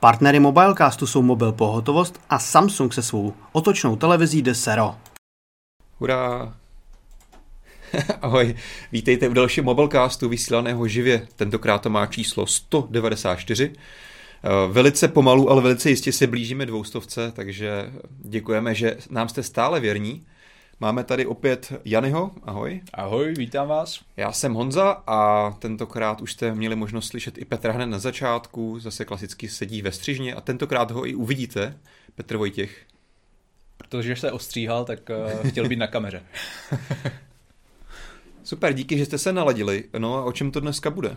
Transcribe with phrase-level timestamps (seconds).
[0.00, 4.94] Partnery Mobilecastu jsou Mobil Pohotovost a Samsung se svou otočnou televizí Desero.
[5.98, 6.54] Hurá!
[8.22, 8.54] Ahoj,
[8.92, 11.26] vítejte v dalším Mobilecastu vysílaného živě.
[11.36, 13.72] Tentokrát to má číslo 194.
[13.72, 17.92] Eh, velice pomalu, ale velice jistě se blížíme dvoustovce, takže
[18.24, 20.26] děkujeme, že nám jste stále věrní.
[20.82, 22.80] Máme tady opět Janyho, ahoj.
[22.94, 24.00] Ahoj, vítám vás.
[24.16, 28.78] Já jsem Honza a tentokrát už jste měli možnost slyšet i Petra hned na začátku,
[28.78, 31.78] zase klasicky sedí ve střižně a tentokrát ho i uvidíte,
[32.14, 32.82] Petr Vojtěch.
[33.76, 35.10] Protože se ostříhal, tak
[35.42, 36.22] uh, chtěl být na kameře.
[38.44, 39.84] Super, díky, že jste se naladili.
[39.98, 41.16] No a o čem to dneska bude?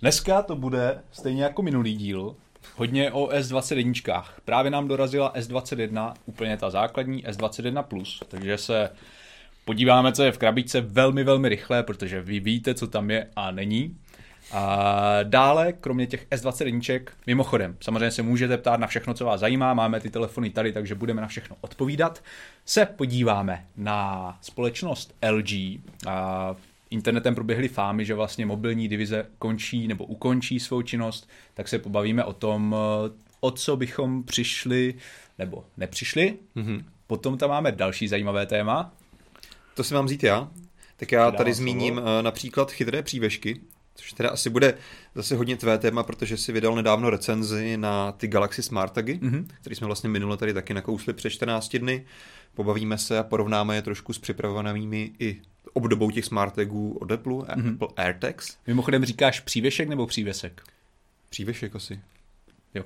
[0.00, 2.36] Dneska to bude stejně jako minulý díl,
[2.76, 4.24] hodně o S21.
[4.44, 8.90] Právě nám dorazila S21, úplně ta základní S21+, takže se
[9.64, 13.50] podíváme, co je v krabičce velmi, velmi rychle, protože vy víte, co tam je a
[13.50, 13.96] není.
[14.52, 19.74] A dále, kromě těch S21, mimochodem, samozřejmě se můžete ptát na všechno, co vás zajímá,
[19.74, 22.22] máme ty telefony tady, takže budeme na všechno odpovídat.
[22.64, 25.52] Se podíváme na společnost LG.
[26.08, 26.54] A
[26.90, 32.24] internetem proběhly fámy, že vlastně mobilní divize končí nebo ukončí svou činnost, tak se pobavíme
[32.24, 32.76] o tom,
[33.40, 34.94] o co bychom přišli
[35.38, 36.36] nebo nepřišli.
[36.56, 36.84] Mm-hmm.
[37.06, 38.92] Potom tam máme další zajímavé téma.
[39.74, 40.50] To si mám vzít já.
[40.96, 42.18] Tak já tady zmíním slovo.
[42.18, 43.60] Eh, například chytré přívešky,
[43.94, 44.74] což teda asi bude
[45.14, 49.46] zase hodně tvé téma, protože si vydal nedávno recenzi na ty Galaxy Smart Tagy, mm-hmm.
[49.60, 52.04] který jsme vlastně minule tady taky nakousli před 14 dny.
[52.54, 55.40] Pobavíme se a porovnáme je trošku s připravovanými i
[55.72, 57.74] obdobou těch smart tagů od Apple, mm-hmm.
[57.74, 58.56] Apple AirTags.
[58.66, 60.62] Mimochodem říkáš přívěšek nebo přívesek?
[61.30, 62.00] Přívešek asi.
[62.74, 62.84] Jo.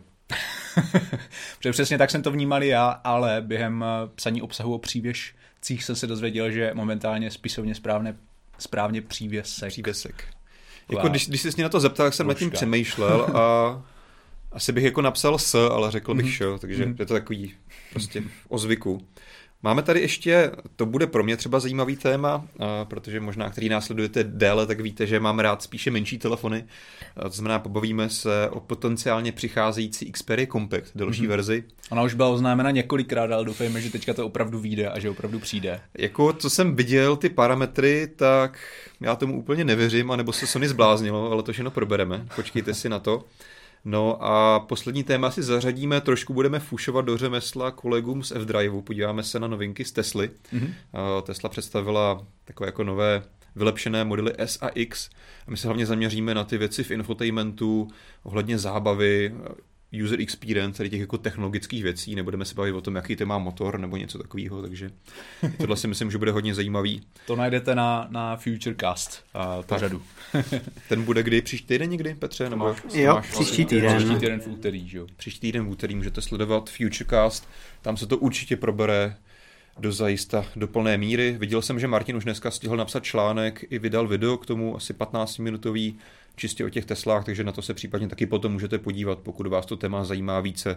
[1.58, 5.96] Protože přesně tak jsem to vnímal já, ale během eh, psaní obsahu o přívěšcích jsem
[5.96, 8.16] se dozvěděl, že momentálně spisovně správně,
[8.58, 9.68] správně přívěsek.
[9.68, 10.24] Přívěsek.
[10.92, 13.82] Jako když, když jsi na to zeptal, tak jsem nad tím přemýšlel a
[14.52, 16.36] asi bych jako napsal s, ale řekl bych mm-hmm.
[16.36, 16.96] šo, takže mm-hmm.
[16.98, 17.54] je to takový
[17.90, 19.06] prostě o zvyku.
[19.64, 22.46] Máme tady ještě, to bude pro mě třeba zajímavý téma,
[22.84, 26.64] protože možná, který následujete déle, tak víte, že mám rád spíše menší telefony.
[27.22, 31.28] To znamená, pobavíme se o potenciálně přicházející Xperia Compact, další mm-hmm.
[31.28, 31.64] verzi.
[31.90, 35.38] Ona už byla oznámena několikrát, ale doufejme, že teďka to opravdu vyjde a že opravdu
[35.38, 35.80] přijde.
[35.98, 38.58] Jako, co jsem viděl, ty parametry, tak
[39.00, 42.26] já tomu úplně nevěřím, anebo se Sony zbláznilo, ale to všechno probereme.
[42.36, 43.24] Počkejte si na to.
[43.84, 49.22] No a poslední téma si zařadíme, trošku budeme fušovat do řemesla kolegům z F-Drive, podíváme
[49.22, 50.30] se na novinky z Tesly.
[50.52, 50.74] Mm-hmm.
[51.22, 53.22] Tesla představila takové jako nové
[53.56, 55.10] vylepšené modely S a X
[55.46, 57.88] a my se hlavně zaměříme na ty věci v infotainmentu,
[58.22, 59.34] ohledně zábavy,
[60.02, 63.38] user experience, tady těch jako technologických věcí, nebudeme se bavit o tom, jaký to má
[63.38, 64.90] motor nebo něco takového, takže
[65.58, 67.02] tohle si myslím, že bude hodně zajímavý.
[67.26, 70.02] To najdete na, na Futurecast uh, pořadu.
[70.88, 71.42] Ten bude kdy?
[71.42, 72.50] Příští týden někdy, Petře?
[72.50, 73.96] Nebo máš, jo, máš, příští týden.
[73.96, 75.06] Příští týden v úterý, jo.
[75.16, 77.48] Příští týden v úterý můžete sledovat Futurecast,
[77.82, 79.16] tam se to určitě probere
[79.78, 81.36] do zajista do plné míry.
[81.38, 84.92] Viděl jsem, že Martin už dneska stihl napsat článek i vydal video k tomu, asi
[84.92, 85.94] 15-minutový,
[86.36, 89.66] čistě o těch Teslách, takže na to se případně taky potom můžete podívat, pokud vás
[89.66, 90.76] to téma zajímá více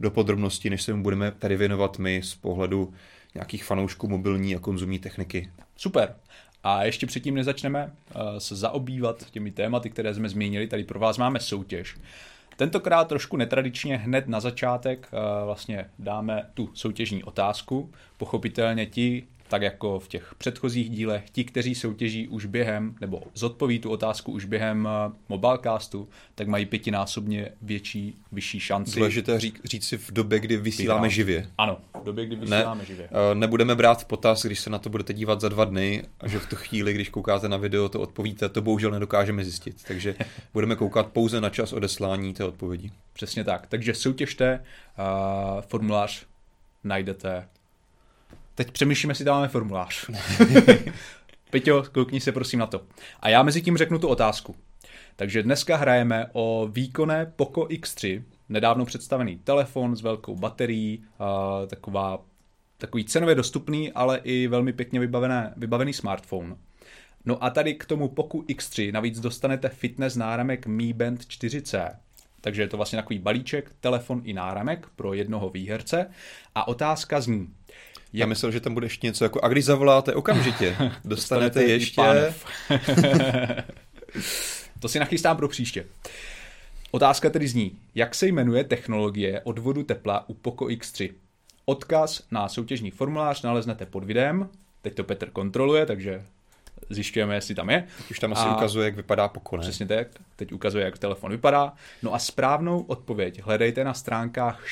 [0.00, 2.92] do podrobností, než se mu budeme tady věnovat my z pohledu
[3.34, 5.50] nějakých fanoušků mobilní a konzumní techniky.
[5.76, 6.14] Super.
[6.62, 10.66] A ještě předtím nezačneme uh, se zaobývat těmi tématy, které jsme zmínili.
[10.66, 11.96] Tady pro vás máme soutěž.
[12.56, 17.90] Tentokrát trošku netradičně hned na začátek uh, vlastně dáme tu soutěžní otázku.
[18.16, 23.78] Pochopitelně ti, tak jako v těch předchozích dílech, ti, kteří soutěží už během, nebo zodpoví
[23.78, 28.96] tu otázku už během uh, mobilecastu, tak mají pětinásobně větší, vyšší šanci.
[28.96, 31.10] Důležité říct, říct si v době, kdy vysíláme Vydám.
[31.10, 31.46] živě.
[31.58, 33.08] Ano, v době, kdy vysíláme ne, živě.
[33.08, 36.28] Uh, nebudeme brát v potaz, když se na to budete dívat za dva dny a
[36.28, 39.76] že v tu chvíli, když koukáte na video, to odpovíte, to bohužel nedokážeme zjistit.
[39.88, 40.14] Takže
[40.52, 42.90] budeme koukat pouze na čas odeslání té odpovědi.
[43.12, 43.66] Přesně tak.
[43.66, 44.64] Takže soutěžte,
[44.98, 46.26] uh, formulář
[46.84, 47.48] najdete
[48.54, 50.10] Teď přemýšlíme, jestli dáváme formulář.
[51.50, 52.80] Peťo, koukni se prosím na to.
[53.20, 54.56] A já mezi tím řeknu tu otázku.
[55.16, 61.04] Takže dneska hrajeme o výkonné Poco X3, nedávno představený telefon s velkou baterií,
[61.66, 62.24] taková,
[62.78, 66.56] takový cenově dostupný, ale i velmi pěkně vybavené, vybavený smartphone.
[67.24, 71.96] No a tady k tomu Poco X3 navíc dostanete fitness náramek Mi Band 4C,
[72.40, 76.06] takže je to vlastně takový balíček, telefon i náramek pro jednoho výherce.
[76.54, 77.48] A otázka zní,
[78.14, 82.02] já myslel, že tam bude ještě něco jako, a když zavoláte okamžitě, dostanete, ještě...
[84.80, 85.86] to si nachystám pro příště.
[86.90, 91.12] Otázka tedy zní, jak se jmenuje technologie odvodu tepla u Poco X3?
[91.64, 94.48] Odkaz na soutěžní formulář naleznete pod videem,
[94.82, 96.22] teď to Petr kontroluje, takže
[96.90, 97.84] zjišťujeme, jestli tam je.
[98.10, 99.62] Už tam asi A- ukazuje, jak vypadá poko, ne?
[99.62, 100.08] Přesně tak.
[100.36, 101.72] Teď ukazuje, jak telefon vypadá.
[102.02, 104.66] No a správnou odpověď hledejte na stránkách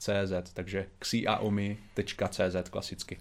[0.00, 3.18] xiaomi.cz, takže xiaomi.cz klasicky.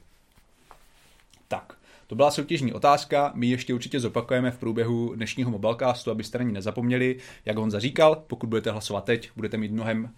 [1.48, 1.74] Tak,
[2.08, 6.54] to byla soutěžní otázka, my ještě určitě zopakujeme v průběhu dnešního mobilecastu, abyste na ní
[6.54, 7.18] nezapomněli.
[7.46, 10.10] Jak Honza říkal, pokud budete hlasovat teď, budete mít mnohem uh,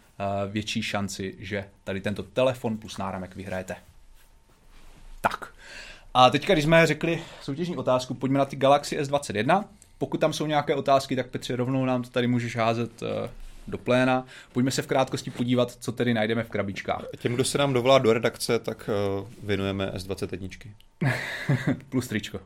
[0.52, 3.76] větší šanci, že tady tento telefon plus náramek vyhrajete.
[5.22, 5.54] Tak.
[6.14, 9.64] A teďka, když jsme řekli soutěžní otázku, pojďme na ty Galaxy S21.
[9.98, 13.30] Pokud tam jsou nějaké otázky, tak Petře, rovnou nám to tady můžeš házet eh,
[13.68, 14.26] do pléna.
[14.54, 17.06] Pojďme se v krátkosti podívat, co tedy najdeme v krabičkách.
[17.18, 20.50] Těm, kdo se nám dovolá do redakce, tak uh, věnujeme S21.
[21.90, 22.40] Plus tričko.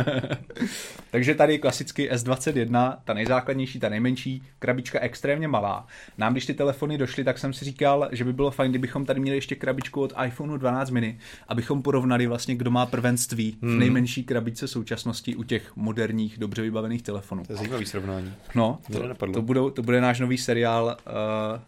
[1.10, 5.86] Takže tady klasicky S21, ta nejzákladnější, ta nejmenší, krabička extrémně malá.
[6.18, 9.20] Nám, když ty telefony došly, tak jsem si říkal, že by bylo fajn, kdybychom tady
[9.20, 14.24] měli ještě krabičku od iPhoneu 12 mini, abychom porovnali vlastně, kdo má prvenství v nejmenší
[14.24, 17.44] krabičce současnosti u těch moderních, dobře vybavených telefonů.
[17.44, 18.34] To je zajímavý srovnání.
[18.54, 21.60] No, to, to, budou, to bude náš nový seriál uh,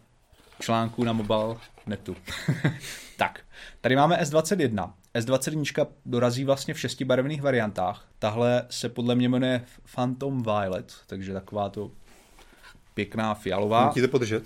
[0.59, 1.55] článků na mobile
[1.85, 2.15] netu.
[3.17, 3.39] tak,
[3.81, 4.91] tady máme S21.
[5.15, 8.05] S21 dorazí vlastně v šesti barevných variantách.
[8.19, 9.61] Tahle se podle mě jmenuje
[9.95, 11.91] Phantom Violet, takže taková to
[12.93, 13.81] pěkná fialová.
[13.85, 14.43] Mám ti to podržet?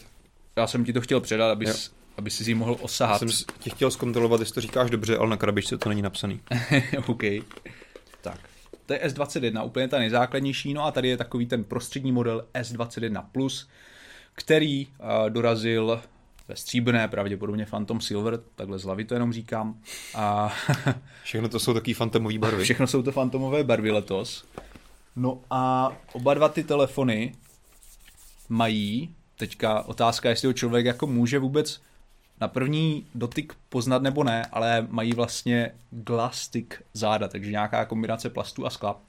[0.56, 3.20] Já jsem ti to chtěl předat, abys, aby si ji mohl osahat.
[3.20, 6.40] Jsem s- tě chtěl zkontrolovat, jestli to říkáš dobře, ale na krabičce to není napsaný.
[7.08, 7.22] OK.
[8.22, 8.40] Tak.
[8.86, 10.74] To je S21, úplně ta nejzákladnější.
[10.74, 13.66] No a tady je takový ten prostřední model S21+,
[14.36, 16.02] který uh, dorazil
[16.48, 19.80] ve stříbrné, pravděpodobně Phantom Silver, takhle z hlavy to jenom říkám.
[20.16, 20.54] A
[21.24, 22.64] Všechno to jsou takový fantomové barvy.
[22.64, 24.46] všechno jsou to fantomové barvy letos.
[25.16, 27.36] No a oba dva ty telefony
[28.50, 31.82] mají, teďka otázka, jestli ho člověk jako může vůbec
[32.42, 38.66] na první dotyk poznat nebo ne, ale mají vlastně glastic záda, takže nějaká kombinace plastu
[38.66, 39.02] a skla.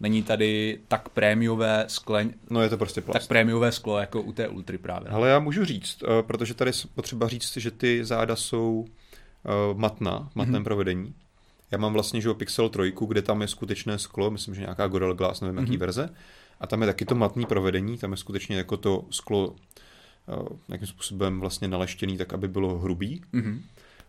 [0.00, 3.20] Není tady tak prémiové skle, No je to prostě plast.
[3.20, 5.08] tak prémiové sklo jako u té Ultry právě.
[5.08, 9.74] Ale já můžu říct, eh, protože tady je potřeba říct, že ty záda jsou eh,
[9.74, 10.64] matná, v matném mm-hmm.
[10.64, 11.14] provedení.
[11.70, 15.14] Já mám vlastně že Pixel 3, kde tam je skutečné sklo, myslím, že nějaká Gorilla
[15.14, 15.78] Glass, nevím jaký mm-hmm.
[15.78, 16.08] verze.
[16.60, 19.54] A tam je taky to matný provedení, tam je skutečně jako to sklo
[20.68, 23.22] nějakým způsobem vlastně naleštěný, tak aby bylo hrubý.
[23.32, 23.62] Mhm.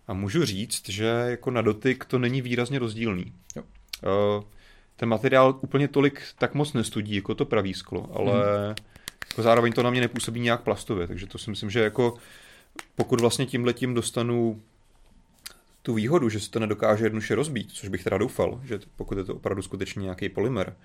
[0.08, 3.34] A můžu říct, že jako na dotyk to není výrazně rozdílný.
[3.56, 3.64] Jo.
[4.04, 4.44] Eh,
[4.98, 8.76] Ten materiál úplně tolik tak moc nestudí, jako to pravý sklo, ale Mhm.
[9.30, 12.18] jako zároveň to na mě nepůsobí nějak plastově, takže to si myslím, že jako
[12.96, 14.62] pokud vlastně tímhletím dostanu
[15.82, 19.24] tu výhodu, že se to nedokáže jednoduše rozbít, což bych teda doufal, že pokud je
[19.24, 20.76] to opravdu skutečně nějaký polymer,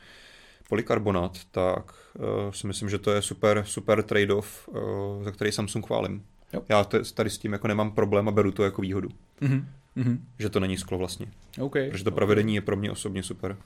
[0.71, 5.87] polykarbonát, tak uh, si myslím, že to je super, super trade-off, uh, za který Samsung
[5.87, 6.25] chválím.
[6.53, 6.63] Jo.
[6.69, 9.09] Já to, tady s tím jako nemám problém a beru to jako výhodu,
[9.41, 9.69] Mhm.
[9.97, 10.27] Mhm.
[10.39, 11.27] že to není sklo vlastně.
[11.61, 11.73] OK.
[11.91, 13.57] Protože to provedení je pro mě osobně super.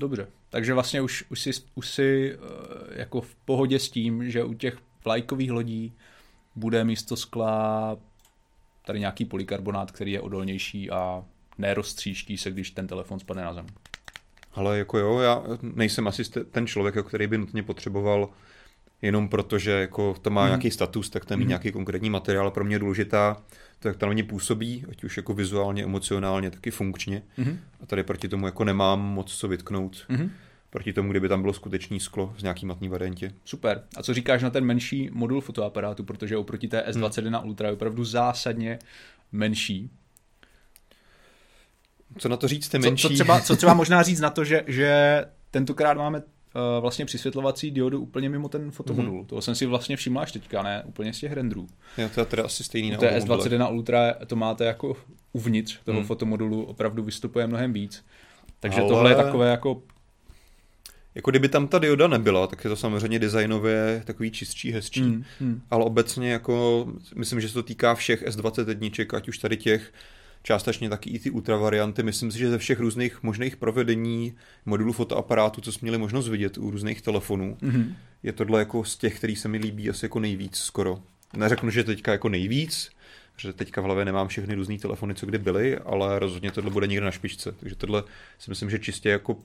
[0.00, 2.38] Dobře, takže vlastně už, už si, už si eh,
[3.00, 5.92] jako v pohodě s tím, že u těch vlajkových lodí
[6.56, 7.96] bude místo skla
[8.86, 11.24] tady nějaký polykarbonát, který je odolnější a
[11.58, 13.66] neroztříští se, když ten telefon spadne na zem.
[14.54, 18.28] Ale jako jo, já nejsem asi ten člověk, který by nutně potřeboval
[19.02, 20.48] jenom proto, že jako to má Mhm.
[20.50, 22.50] nějaký status, tak tam mít nějaký konkrétní materiál.
[22.50, 23.42] Pro mě je důležitá,
[23.78, 27.22] to jak to na mě působí, ať už jako vizuálně, emocionálně, tak i funkčně.
[27.36, 27.58] Mhm.
[27.82, 29.96] A tady proti tomu jako nemám moc co vytknout.
[30.08, 30.30] Mhm.
[30.70, 33.32] Proti tomu, kdyby tam bylo skutečný sklo z nějaký matný variantě.
[33.44, 33.82] Super.
[33.96, 38.04] A co říkáš na ten menší modul fotoaparátu, protože oproti té S21 Ultra je opravdu
[38.04, 38.78] zásadně
[39.32, 39.90] menší.
[42.18, 43.02] Co na to říct, Co, menší.
[43.02, 46.24] co, třeba, co třeba možná říct na to, že, že tentokrát máme uh,
[46.80, 49.22] vlastně přisvětlovací diodu úplně mimo ten fotomodul.
[49.22, 49.26] Mm-hmm.
[49.26, 51.66] Toho jsem si vlastně všiml až teďka, ne úplně z těch renderů.
[51.98, 53.52] Jo, to je teda asi stejný U na té obou modelech.
[53.52, 54.96] S21 Ultra to máte jako
[55.32, 56.06] uvnitř toho hmm.
[56.06, 58.04] fotomodulu opravdu vystupuje mnohem víc.
[58.60, 59.82] Takže Ale- tohle je takové jako
[61.14, 65.00] Jako kdyby tam ta dioda nebyla, tak je to samozřejmě designově takový čistší, hezčí.
[65.00, 65.62] Hmm, hmm.
[65.70, 69.92] Ale obecně jako, myslím, že se to týká všech S21, ať už tady těch,
[70.42, 72.02] částečně taky i ty ultra varianty.
[72.02, 74.34] Myslím si, že ze všech různých možných provedení
[74.66, 77.96] modulů fotoaparátu, co jsme měli možnost vidět u různých telefonů, Mhm.
[78.22, 81.02] je tohle jako z těch, který se mi líbí asi jako nejvíc skoro.
[81.36, 82.90] Neřeknu, že teďka jako nejvíc,
[83.36, 86.86] že teďka v hlavě nemám všechny různé telefony, co kdy byly, ale rozhodně tohle bude
[86.86, 87.52] někde na špičce.
[87.60, 88.02] Takže tohle
[88.38, 89.36] si myslím, že čistě jako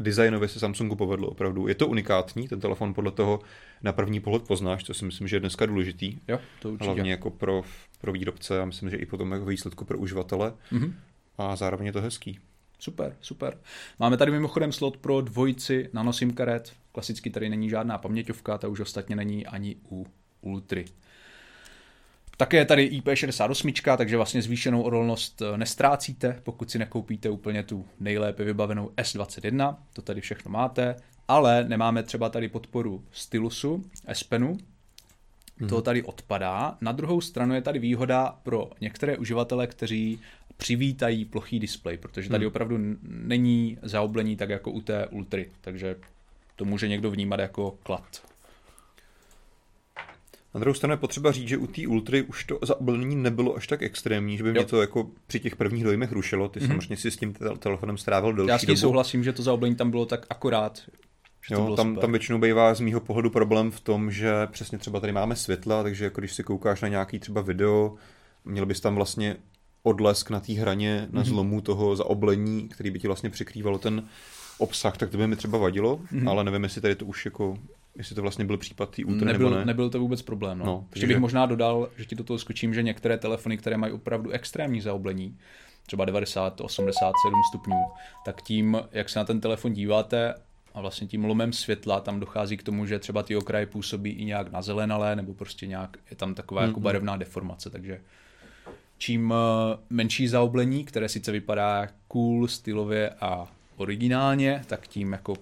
[0.00, 1.68] designově se Samsungu povedlo opravdu.
[1.68, 3.40] Je to unikátní, ten telefon podle toho
[3.82, 6.18] na první pohled poznáš, to si myslím, že je dneska důležitý.
[6.28, 6.84] Jo, to určitě.
[6.84, 7.62] Hlavně jako pro,
[8.02, 10.54] pro výrobce a myslím, že i potom jako výsledku pro uživatele.
[10.70, 10.94] Mhm.
[11.38, 12.38] A zároveň je to hezký.
[12.78, 13.58] Super, super.
[13.98, 16.72] Máme tady mimochodem slot pro dvojici nano SIM karet.
[16.92, 20.06] Klasicky tady není žádná paměťovka, ta už ostatně není ani u
[20.40, 20.84] Ultry.
[22.36, 27.86] také je tady IP68, takže vlastně zvýšenou odolnost eh, nestrácíte, pokud si nekoupíte úplně tu
[28.00, 30.96] nejlépe vybavenou S21, to tady všechno máte,
[31.28, 34.56] ale nemáme třeba tady podporu stylusu, S Penu,
[35.68, 36.76] to tady odpadá.
[36.80, 40.20] Na druhou stranu je tady výhoda pro některé uživatele, kteří
[40.56, 45.96] přivítají plochý displej, protože tady opravdu n- není zaoblení tak jako u té Ultry, takže
[46.56, 48.22] to může někdo vnímat jako klad.
[50.54, 53.66] Na druhou stranu je potřeba říct, že u té Ultry už to zaoblení nebylo až
[53.66, 54.66] tak extrémní, že by mě Jo.
[54.66, 56.48] to jako při těch prvních dojmech rušilo.
[56.48, 56.66] Ty mm-hmm.
[56.66, 58.80] samozřejmě si s tím tel- telefonem strávil delší Já s tím dobu.
[58.80, 60.82] souhlasím, že to zaoblení tam bylo tak akorát,
[61.48, 62.00] že to Jo, bylo tam, super.
[62.00, 65.82] tam většinou bývá z mýho pohledu problém v tom, že přesně třeba tady máme světla,
[65.82, 67.94] takže jako když si koukáš na nějaký třeba video,
[68.44, 69.36] měl bys tam vlastně
[69.82, 71.16] odlesk na té hraně, Mhm.
[71.18, 74.04] na zlomu toho zaoblení, který by ti vlastně překrývalo ten
[74.58, 76.28] obsah, tak to by mi třeba vadilo, Mhm.
[76.28, 77.58] ale nevím, jestli tady to už jako,
[77.96, 79.64] jestli to vlastně byl případ té Ultra nebyl, nebo ne.
[79.64, 80.58] nebyl to vůbec problém.
[80.58, 80.64] No.
[80.64, 83.92] No, Ještě bych možná dodal, že ti do toho skočím, že některé telefony, které mají
[83.92, 85.38] opravdu extrémní zaoblení,
[85.86, 87.76] třeba 90, 87 stupňů,
[88.24, 90.34] tak tím, jak se na ten telefon díváte
[90.74, 94.24] a vlastně tím lomem světla tam dochází k tomu, že třeba ty okraje působí i
[94.24, 98.00] nějak na zelenalé, nebo prostě nějak je tam taková jako barevná deformace, takže
[98.98, 105.34] čím eh, menší zaoblení, které sice vypadá cool, stylově a originálně, tak tím jako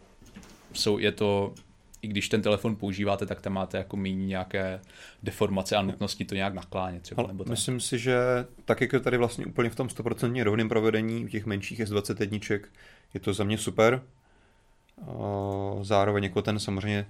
[0.72, 1.54] jsou, je to,
[2.02, 4.80] i když ten telefon používáte, tak tam máte jako méně nějaké
[5.22, 7.26] deformace a nutnosti to nějak naklánět třeba.
[7.26, 7.50] Nebo tak.
[7.50, 8.18] myslím si, že
[8.64, 12.60] tak jak je tady vlastně úplně v tom 100% rovném provedení těch menších S21,
[13.14, 14.02] je to za mě super.
[15.83, 17.07] Zároveň jako ten samozřejmě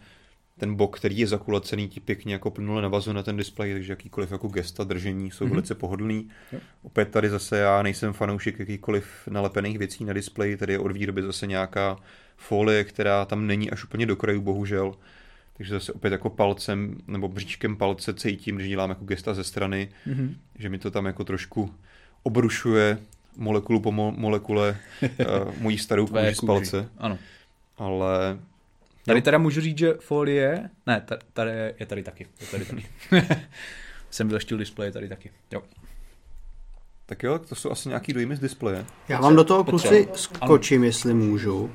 [0.58, 4.30] ten bok, který je zakulacený, ti pěkně jako plnule navazuje na ten displej, takže jakýkoliv
[4.32, 5.50] jako gesta držení jsou mm-hmm.
[5.50, 6.28] velice pohodlný.
[6.52, 6.58] Jo.
[6.82, 11.22] Opět tady zase já nejsem fanoušek jakýkoliv nalepených věcí na displeji, tady je od výroby
[11.22, 11.96] zase nějaká
[12.36, 14.94] folie, která tam není až úplně do krajů, bohužel.
[15.56, 19.88] Takže zase opět jako palcem nebo bříčkem palce cítím, když dělám jako gesta ze strany,
[20.06, 20.34] Mhm.
[20.58, 21.74] že mi to tam jako trošku
[22.22, 22.98] obrušuje
[23.36, 25.08] molekulu po mo- molekule uh,
[25.60, 27.18] mojí starou kůži z palce, Ano.
[27.80, 28.38] Ale
[29.06, 32.26] Tady teda můžu říct, že folie, ne, ta- tady je, tady taky.
[32.40, 32.86] Je tady taky.
[34.10, 35.30] Jsem vyleštil displej tady taky.
[35.52, 35.62] Jo.
[37.06, 38.86] tak jo, to jsou asi nějaký dojmy z displeje.
[39.08, 41.70] Já vám do toho kluci skočím, jestli můžu,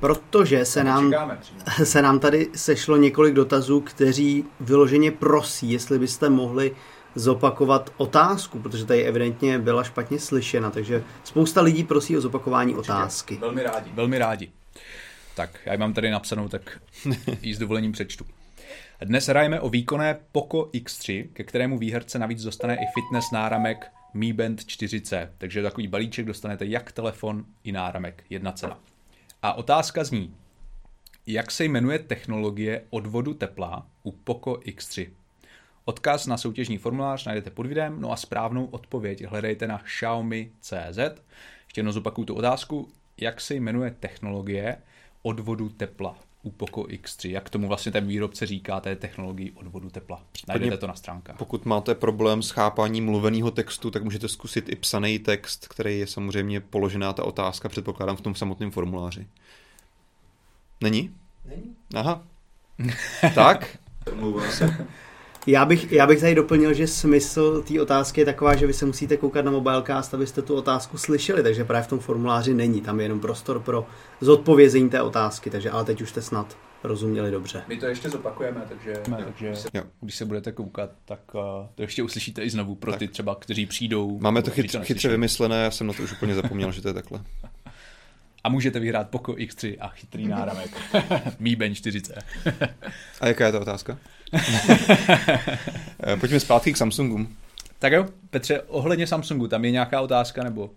[0.00, 1.12] protože se nám,
[1.84, 6.76] se nám tady sešlo několik dotazů, kteří vyloženě prosí, jestli byste mohli
[7.14, 13.36] zopakovat otázku, protože tady evidentně byla špatně slyšena, takže spousta lidí prosí o zopakování otázky.
[13.40, 13.90] Velmi rádi.
[13.94, 14.50] Velmi rádi.
[15.38, 16.80] Tak, já ji mám tady napsanou, tak
[17.42, 18.26] ji s dovolením přečtu.
[19.00, 24.32] Dnes hrajeme o výkonné Poco X3, ke kterému výherce navíc dostane i fitness náramek Mi
[24.32, 25.28] Band 4C.
[25.38, 28.24] Takže takový balíček dostanete jak telefon i náramek.
[28.30, 28.80] Jedna cena.
[29.42, 30.34] A otázka zní,
[31.26, 35.08] jak se jmenuje technologie odvodu tepla u Poco X3?
[35.84, 40.98] Odkaz na soutěžní formulář najdete pod videem, no a správnou odpověď hledejte na Xiaomi.cz.
[41.64, 42.88] Ještě jednou zopakuju tu otázku,
[43.20, 44.76] jak se jmenuje technologie
[45.22, 47.30] odvodu tepla u Poco X3.
[47.30, 50.22] Jak tomu vlastně ten výrobce říká té technologii odvodu tepla.
[50.48, 51.36] Najdete to na stránkách.
[51.36, 56.06] Pokud máte problém s chápáním mluveného textu, tak můžete zkusit i psaný text, který je
[56.06, 59.26] samozřejmě položená ta otázka, předpokládám v tom samotném formuláři.
[60.80, 61.14] Není?
[61.44, 61.76] Není.
[61.94, 62.22] Aha.
[63.34, 63.78] tak?
[65.48, 68.86] Já bych, já bych tady doplnil, že smysl té otázky je taková, že vy se
[68.86, 73.00] musíte koukat na Mobilecast, abyste tu otázku slyšeli, takže právě v tom formuláři není, tam
[73.00, 73.86] je jenom prostor pro
[74.20, 77.62] zodpovězení té otázky, takže ale teď už jste snad rozuměli dobře.
[77.68, 79.82] My to ještě zopakujeme, takže, takže Jo.
[80.00, 81.40] když se budete koukat, tak uh,
[81.74, 84.18] to ještě uslyšíte i znovu pro ty třeba, kteří přijdou.
[84.20, 86.94] Máme to chytře, chytře vymyslené, já jsem na to už úplně zapomněl, že to je
[86.94, 87.20] takhle.
[88.44, 90.70] A můžete vyhrát Poco X3 a chytrý náramek.
[91.38, 92.14] Mi Band 40.
[93.20, 93.98] A jaká je ta otázka?
[96.02, 97.36] Eh, Pojďme zpátky k Samsungům.
[97.78, 100.70] Tak jo, Petře, ohledně Samsungu, tam je nějaká otázka nebo?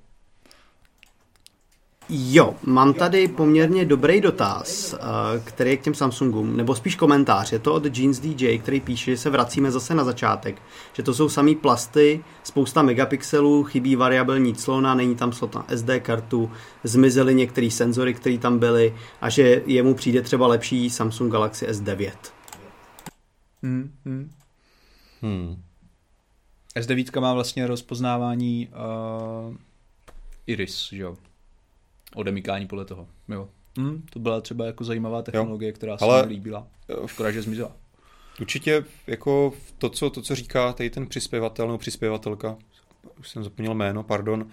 [2.10, 4.98] Jo, mám tady poměrně dobrý dotaz, eh,
[5.44, 7.52] který je k těm Samsungům, nebo spíš komentář.
[7.52, 10.62] Je to od Jeans DJ, který píše, že se vracíme zase na začátek,
[10.94, 16.00] že to jsou samý plasty, spousta megapixelů, chybí variabilní clona, není tam slot na SD
[16.00, 16.52] kartu,
[16.84, 22.12] zmizely některé senzory, které tam byly a že jemu přijde třeba lepší Samsung Galaxy S9.
[23.64, 24.32] Hmm, hmm.
[25.22, 25.64] Hmm.
[26.76, 28.70] S9 má vlastně rozpoznávání
[29.48, 29.56] uh,
[30.48, 31.18] iris, že jo?
[32.16, 33.08] Odemykání podle toho.
[33.28, 33.50] Jo.
[33.78, 36.68] Hmm, to byla třeba jako zajímavá technologie, která se Ale- mi líbila.
[37.06, 37.72] Škoda, že zmizela.
[38.42, 42.58] Určitě jako to co, to, co říká tady ten přispěvatel nebo přispěvatelka,
[43.20, 44.48] už jsem zapomněl jméno, pardon,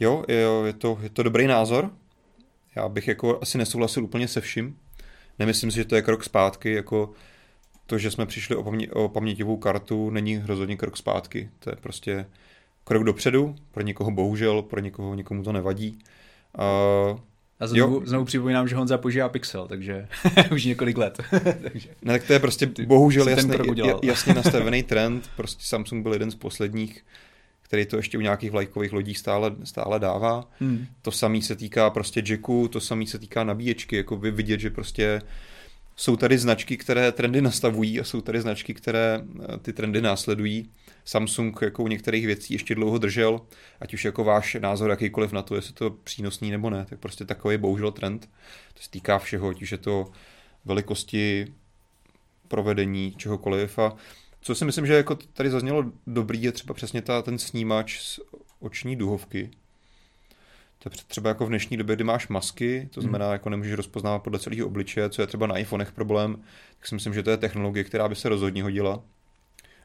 [0.00, 1.90] jo, jo je, to, je to dobrý názor.
[2.76, 4.78] Já bych jako asi nesouhlasil úplně se vším.
[5.38, 7.12] Nemyslím si, že to je krok zpátky, jako
[7.86, 11.50] to, že jsme přišli o, pamě- o paměťovou kartu, není rozhodně krok zpátky.
[11.58, 12.26] To je prostě
[12.84, 15.98] krok dopředu, pro někoho bohužel, pro někoho někomu to nevadí.
[17.12, 17.18] Uh,
[17.60, 20.08] a znovu, znovu připomínám, že Honza používá Pixel, takže
[20.52, 21.20] už několik let.
[21.62, 21.88] takže...
[22.02, 23.56] Ne, tak to je prostě Ty, bohužel jasný,
[24.02, 25.30] jasně nastavený trend.
[25.36, 27.04] Prostě Samsung byl jeden z posledních,
[27.62, 30.50] který to ještě u nějakých vlajkových lodí stále, stále dává.
[30.60, 30.86] Hmm.
[31.02, 33.96] To samé se týká prostě jacku, to samé se týká nabíječky.
[33.96, 35.22] Jako by vidět, že prostě
[35.96, 39.20] jsou tady značky, které trendy nastavují a jsou tady značky, které
[39.54, 40.70] eh, ty trendy následují.
[41.04, 43.40] Samsung jako u některých věcí ještě dlouho držel,
[43.80, 47.24] ať už jako váš názor jakýkoliv na to, jestli to přínosný nebo ne, tak prostě
[47.24, 48.30] takový bohužel trend.
[48.74, 50.06] To se týká všeho, ať už je to
[50.64, 51.54] velikosti,
[52.48, 53.78] provedení, čehokoliv.
[53.78, 53.96] A
[54.40, 58.20] co si myslím, že jako tady zaznělo dobrý, je třeba přesně ta, ten snímač z
[58.60, 59.50] oční duhovky,
[60.90, 63.10] to je třeba jako v dnešní době, kdy máš masky, to hmm.
[63.10, 66.36] znamená, jako nemůžeš rozpoznávat podle celého obličeje, co je třeba na iPhonech problém,
[66.78, 69.02] tak si myslím, že to je technologie, která by se rozhodně hodila.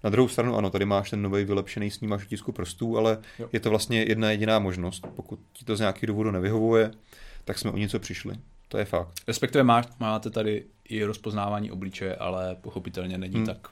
[0.04, 3.50] Na druhou stranu, ano, tady máš ten nový vylepšený snímač otisku prstů, ale jo.
[3.54, 5.08] je to vlastně jedna jediná možnost.
[5.16, 6.92] Pokud ti to z nějakého důvodu nevyhovuje,
[7.46, 8.36] tak jsme o něco přišli.
[8.68, 9.10] To je fakt.
[9.28, 13.46] Respektive má, máte tady i rozpoznávání obličeje, ale pochopitelně není hmm.
[13.46, 13.68] tak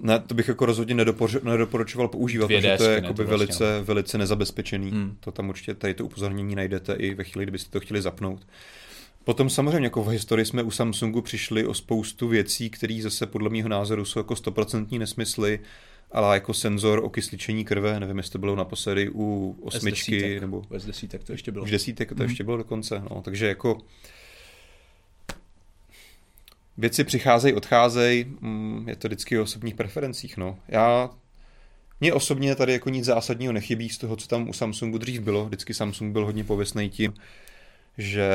[0.00, 0.94] ne, to bych jako rozhodně
[1.42, 3.84] nedoporučoval používat, protože to je jako vlastně, velice, no.
[3.84, 4.90] velice nezabezpečený.
[4.90, 5.16] Hmm.
[5.20, 8.46] To tam určitě tady to upozornění najdete i ve chvíli, kdybyste to chtěli zapnout.
[9.24, 13.50] Potom samozřejmě jako v historii jsme u Samsungu přišli o spoustu věcí, které zase podle
[13.50, 15.60] mého názoru jsou jako stoprocentní nesmysly,
[16.12, 20.62] ale jako senzor okysličení krve, nevím, jestli to bylo naposledy u osmičky, S10, nebo...
[20.70, 21.64] S desítek to ještě bylo.
[21.64, 22.22] Už desítek to mm.
[22.22, 23.78] ještě bylo dokonce, no, takže jako
[26.80, 30.58] věci přicházejí, odcházejí, mm, je to vždycky o osobních preferencích, no.
[30.68, 31.10] Já
[32.00, 35.44] mně osobně tady jako nic zásadního nechybí z toho, co tam u Samsungu dřív bylo.
[35.44, 37.14] Vždycky Samsung byl hodně pověstný tím,
[37.98, 38.30] že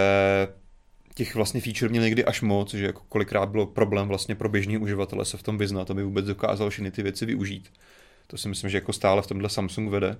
[1.16, 4.78] těch vlastně feature měl někdy až moc, že jako kolikrát bylo problém vlastně pro běžní
[4.78, 7.70] uživatele se v tom vyznat, aby vůbec dokázal všechny ty věci využít.
[8.28, 10.18] To si myslím, že jako stále v tomhle Samsung vede.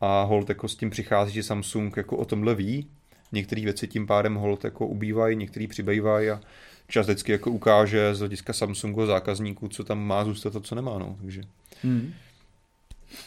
[0.00, 2.86] A hold jako s tím přichází, že Samsung jako o tomhle ví.
[3.32, 6.40] Některé věci tím pádem hold jako ubývají, některé přibývají a
[6.88, 10.98] čas vždycky jako ukáže z hlediska Samsungu zákazníků, co tam má zůstat a co nemá.
[10.98, 11.16] No.
[11.20, 11.42] Takže
[11.82, 12.14] hmm.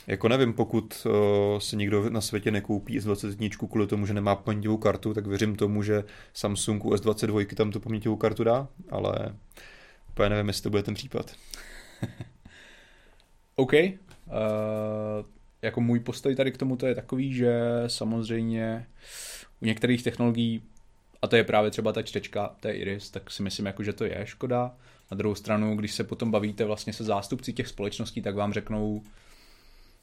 [0.07, 4.77] Jako nevím, pokud uh, si někdo na světě nekoupí S21 kvůli tomu, že nemá paměťovou
[4.77, 9.35] kartu, tak věřím tomu, že Samsung u S22 tam tu paměťovou kartu dá, ale
[10.09, 11.35] úplně nevím, jestli to bude ten případ.
[13.55, 13.73] OK.
[13.73, 13.89] Uh,
[15.61, 18.87] jako můj postoj tady k tomuto je takový, že samozřejmě
[19.61, 20.61] u některých technologií
[21.21, 24.05] a to je právě třeba ta čtečka, té Iris, tak si myslím, jako, že to
[24.05, 24.75] je škoda.
[25.11, 29.03] Na druhou stranu, když se potom bavíte vlastně se zástupci těch společností, tak vám řeknou,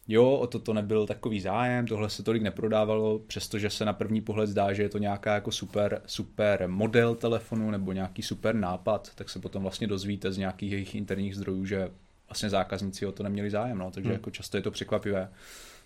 [0.08, 4.20] jo, o to, to nebyl takový zájem, tohle se tolik neprodávalo, přestože se na první
[4.20, 9.10] pohled zdá, že je to nějaká jako super, super model telefonu nebo nějaký super nápad,
[9.14, 11.90] tak se potom vlastně dozvíte z nějakých jejich interních zdrojů, že
[12.28, 14.14] vlastně zákazníci o to neměli zájem, no, takže hmm.
[14.14, 15.30] jako často je to překvapivé,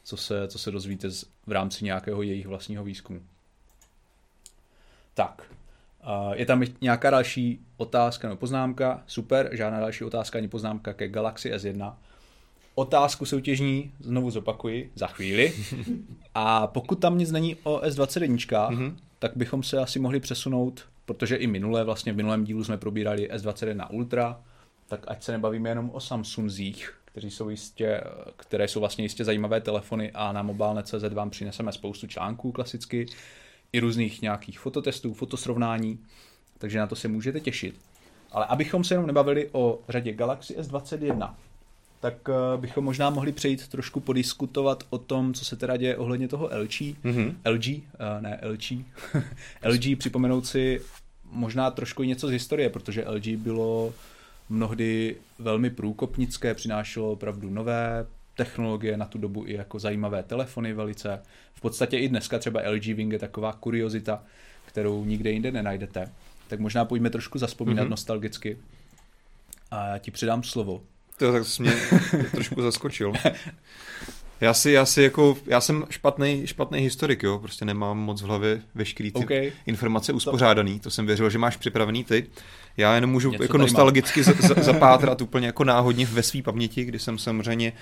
[0.04, 3.20] co se, co se dozvíte z, v rámci nějakého jejich vlastního výzkumu.
[5.20, 5.42] Tak,
[6.32, 9.02] je tam nějaká další otázka nebo poznámka?
[9.06, 11.94] Super, žádná další otázka ani poznámka ke Galaxy S1.
[12.74, 15.52] Otázku soutěžní znovu zopakuji za chvíli.
[16.34, 18.94] A pokud tam nic není o S21, mm-hmm.
[19.18, 23.30] tak bychom se asi mohli přesunout, protože i minulé, vlastně v minulém dílu jsme probírali
[23.32, 24.40] S21 Ultra,
[24.88, 28.00] tak ať se nebavíme jenom o Samsungzích, kteří jsou jistě,
[28.36, 33.06] které jsou vlastně jistě zajímavé telefony a na mobilne.cz vám přineseme spoustu článků klasicky,
[33.72, 35.98] i různých nějakých fototestů, fotosrovnání,
[36.58, 37.74] takže na to se můžete těšit.
[38.32, 41.34] Ale abychom se jenom nebavili o řadě Galaxy S21,
[42.00, 46.28] tak uh, bychom možná mohli přejít trošku podiskutovat o tom, co se teda děje ohledně
[46.28, 46.70] toho LG.
[46.70, 47.34] Mm-hmm.
[47.50, 48.84] LG, uh, ne LG.
[49.64, 50.80] LG připomenout si
[51.30, 53.94] možná trošku něco z historie, protože LG bylo
[54.48, 61.22] mnohdy velmi průkopnické, přinášelo opravdu nové technologie, na tu dobu i jako zajímavé telefony velice.
[61.54, 64.22] V podstatě i dneska třeba LG Wing je taková kuriozita,
[64.66, 66.12] kterou nikde jinde nenajdete.
[66.48, 67.90] Tak možná pojďme trošku zaspomínat mm-hmm.
[67.90, 68.58] nostalgicky.
[69.70, 70.82] A já ti předám slovo.
[71.16, 71.72] To tak jsi mě
[72.30, 73.12] trošku zaskočil.
[74.40, 78.24] Já si, já si jako, já jsem špatný, špatný historik, jo, prostě nemám moc v
[78.24, 79.52] hlavě veškerý ty okay.
[79.66, 82.26] informace uspořádaný, to jsem věřil, že máš připravený ty.
[82.76, 86.84] Já jenom můžu Něco jako nostalgicky z, z, zapátrat úplně jako náhodně ve své paměti,
[86.84, 87.72] kdy jsem samozřejmě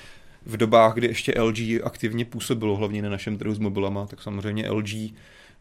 [0.47, 4.71] v dobách, kdy ještě LG aktivně působilo, hlavně na našem trhu s mobilama, tak samozřejmě
[4.71, 4.89] LG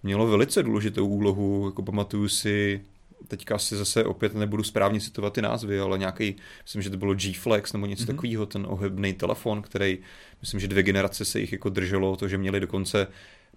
[0.03, 2.81] mělo velice důležitou úlohu, jako pamatuju si,
[3.27, 7.13] teďka si zase opět nebudu správně citovat ty názvy, ale nějaký, myslím, že to bylo
[7.13, 8.07] G-Flex nebo něco mm-hmm.
[8.07, 9.97] takového, ten ohebný telefon, který,
[10.41, 13.07] myslím, že dvě generace se jich jako drželo, to, že měli dokonce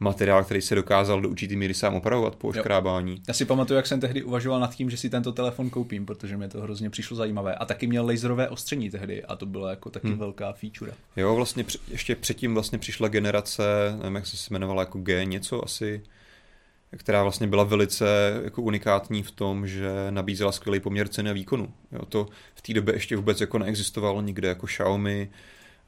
[0.00, 3.22] materiál, který se dokázal do určitý míry sám opravovat po oškrábání.
[3.28, 6.36] Já si pamatuju, jak jsem tehdy uvažoval nad tím, že si tento telefon koupím, protože
[6.36, 7.54] mi to hrozně přišlo zajímavé.
[7.54, 10.18] A taky měl laserové ostření tehdy a to byla jako taky hmm.
[10.18, 10.92] velká feature.
[11.16, 13.62] Jo, vlastně ještě předtím vlastně přišla generace,
[13.98, 16.02] nevím, jak se jmenovala, jako G něco asi,
[16.96, 21.72] která vlastně byla velice jako unikátní v tom, že nabízela skvělý poměr ceny a výkonu.
[21.92, 25.30] Jo, to v té době ještě vůbec jako neexistovalo nikde jako Xiaomi,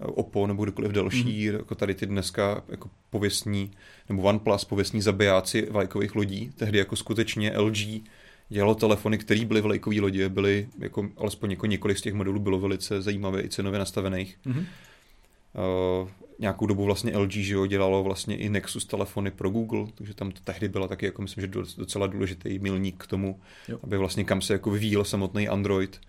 [0.07, 1.55] Oppo nebo kdokoliv další, mm.
[1.55, 3.71] jako tady ty dneska jako pověstní,
[4.09, 6.53] nebo OnePlus, pověstní zabijáci vlajkových lodí.
[6.57, 8.03] Tehdy jako skutečně LG
[8.49, 12.59] dělalo telefony, které byly vlajkové lodě, byly jako, alespoň jako několik z těch modelů bylo
[12.59, 14.39] velice zajímavé i cenově nastavených.
[14.45, 14.59] Mm.
[14.59, 14.65] Uh,
[16.39, 20.31] nějakou dobu vlastně LG že jo, dělalo vlastně i Nexus telefony pro Google, takže tam
[20.31, 23.79] to tehdy byla taky, jako myslím, že docela důležitý milník k tomu, jo.
[23.83, 26.03] aby vlastně kam se jako vyvíjel samotný Android uh,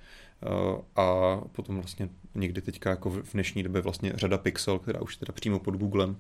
[0.96, 5.34] a potom vlastně někdy teďka jako v dnešní době vlastně řada Pixel, která už teda
[5.34, 6.18] přímo pod Googlem.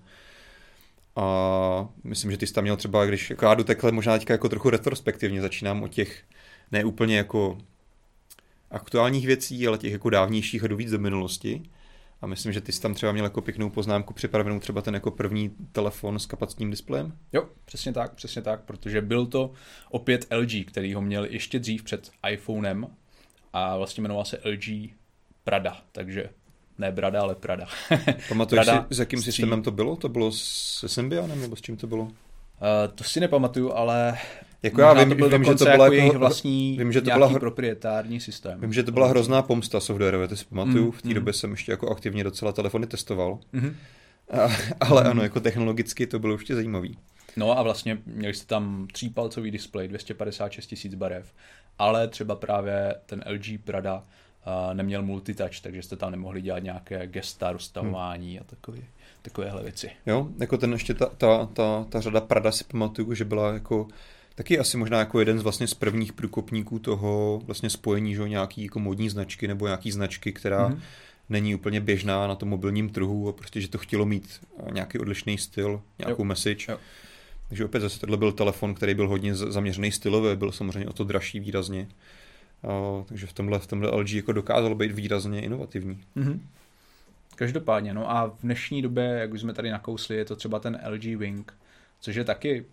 [1.15, 4.33] A myslím, že ty jsi tam měl třeba, když jako já jdu takhle možná teďka
[4.33, 6.23] jako trochu retrospektivně, začínám od těch
[6.71, 7.57] ne úplně jako
[8.71, 11.63] aktuálních věcí, ale těch jako dávnějších a do víc do minulosti.
[12.21, 15.11] A myslím, že ty jsi tam třeba měl jako pěknou poznámku připravenou třeba ten jako
[15.11, 17.17] první telefon s kapacitním displejem.
[17.33, 19.51] Jo, přesně tak, přesně tak, protože byl to
[19.89, 22.87] opět LG, který ho měl ještě dřív před iPhonem
[23.53, 24.89] a vlastně jmenoval se LG
[25.43, 26.29] Prada, takže
[26.77, 27.65] ne Brada, ale Prada.
[28.29, 29.31] Pamatuješ Prada si, s jakým stří...
[29.31, 29.95] systémem to bylo?
[29.95, 32.03] To bylo s Symbianem nebo s čím to bylo?
[32.03, 32.11] Uh,
[32.95, 34.17] to si nepamatuju, ale
[34.63, 37.11] jako já vím, to byl vím že to bylo jako jejich vlastní vím, že to
[37.11, 38.61] byla proprietární systém.
[38.61, 40.85] Vím, že to byla hrozná pomsta softwarové, to si pamatuju.
[40.85, 41.13] Mm, v té mm.
[41.13, 43.39] době jsem ještě jako aktivně docela telefony testoval.
[43.51, 43.75] Mm.
[44.31, 45.09] A, ale mm.
[45.09, 46.97] ano, jako technologicky to bylo ještě zajímavý.
[47.35, 51.33] No a vlastně měli jste tam třípalcový displej, 256 tisíc barev,
[51.79, 54.03] ale třeba právě ten LG Prada
[54.73, 58.41] neměl multitouch, takže jste tam nemohli dělat nějaké gesta, rozstavování hmm.
[58.41, 58.79] a takové,
[59.21, 59.89] takovéhle věci.
[60.05, 63.87] Jo, jako ten ještě ta, ta, ta, ta řada Prada si pamatuju, že byla jako
[64.35, 68.63] taky asi možná jako jeden z vlastně z prvních průkopníků toho vlastně spojení, že nějaký
[68.63, 70.81] jako modní značky nebo nějaký značky, která hmm
[71.29, 75.37] není úplně běžná na tom mobilním trhu a prostě, že to chtělo mít nějaký odlišný
[75.37, 76.25] styl, nějakou jo.
[76.25, 76.71] message.
[76.71, 76.77] Jo.
[77.53, 81.03] Takže opět zase tohle byl telefon, který byl hodně zaměřený stylově, byl samozřejmě o to
[81.03, 81.87] dražší výrazně.
[82.61, 86.03] Uh, takže v tomhle, v tomhle LG jako dokázalo být výrazně inovativní.
[86.17, 86.39] Mm-hmm.
[87.35, 90.79] Každopádně, no a v dnešní době, jak už jsme tady nakousli, je to třeba ten
[90.89, 91.53] LG Wing,
[91.99, 92.65] což je taky,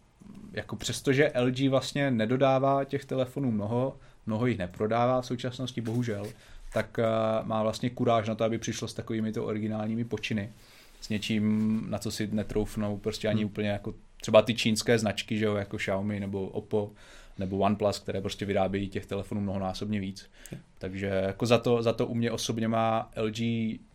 [0.53, 6.27] jako přestože LG vlastně nedodává těch telefonů mnoho, mnoho jich neprodává v současnosti, bohužel,
[6.73, 10.53] tak uh, má vlastně kuráž na to, aby přišlo s takovými to originálními počiny.
[11.01, 13.51] S něčím, na co si netroufnou prostě ani hmm.
[13.51, 16.91] úplně jako třeba ty čínské značky, že jo, jako Xiaomi nebo Oppo,
[17.39, 20.31] nebo OnePlus, které prostě vyrábějí těch telefonů mnohonásobně víc.
[20.79, 23.39] Takže jako za to, za to u mě osobně má LG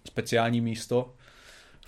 [0.05, 1.13] speciální místo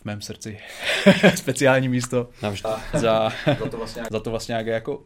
[0.02, 0.60] v mém srdci.
[1.36, 2.30] speciální místo.
[2.44, 2.70] Navždy.
[2.94, 3.32] Za, za,
[3.72, 5.04] to vlastně, za to vlastně jak je jako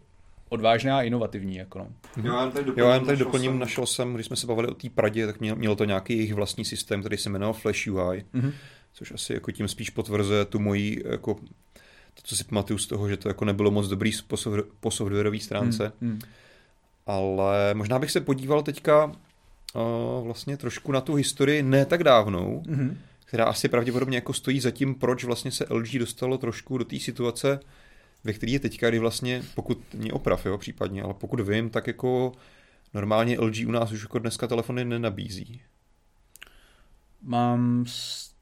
[0.49, 1.55] odvážná a inovativní.
[1.55, 1.87] Jako no.
[2.23, 3.59] Jo, já tady doplním, jo, já tady doplním jsem...
[3.59, 6.33] našel jsem, když jsme se bavili o té Pradě, tak měl, mělo to nějaký jejich
[6.33, 8.53] vlastní systém, který se jmenoval Flash UI, mm-hmm.
[8.93, 11.35] což asi jako tím spíš potvrzuje tu moji jako
[12.13, 14.91] to, co si pamatuju z toho, že to jako nebylo moc dobrý po, software, po
[14.91, 15.91] softwarové stránce.
[16.01, 16.19] Hmm, hmm.
[17.05, 19.11] Ale možná bych se podíval teďka uh,
[20.23, 22.97] vlastně trošku na tu historii ne tak dávnou, hmm.
[23.25, 26.99] která asi pravděpodobně jako stojí za tím, proč vlastně se LG dostalo trošku do té
[26.99, 27.59] situace,
[28.23, 31.87] ve které je teďka, kdy vlastně, pokud mě oprav, jo, případně, ale pokud vím, tak
[31.87, 32.31] jako
[32.93, 35.61] normálně LG u nás už jako dneska telefony nenabízí.
[37.23, 37.85] Mám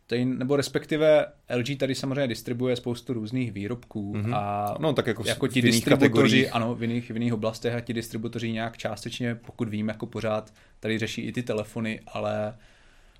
[0.10, 4.36] Stejn, nebo respektive LG tady samozřejmě distribuje spoustu různých výrobků mm-hmm.
[4.36, 7.94] a no, tak jako, jako ti distributoři, ano, v jiných, v jiných oblastech a ti
[7.94, 12.58] distributoři nějak částečně, pokud vím, jako pořád tady řeší i ty telefony, ale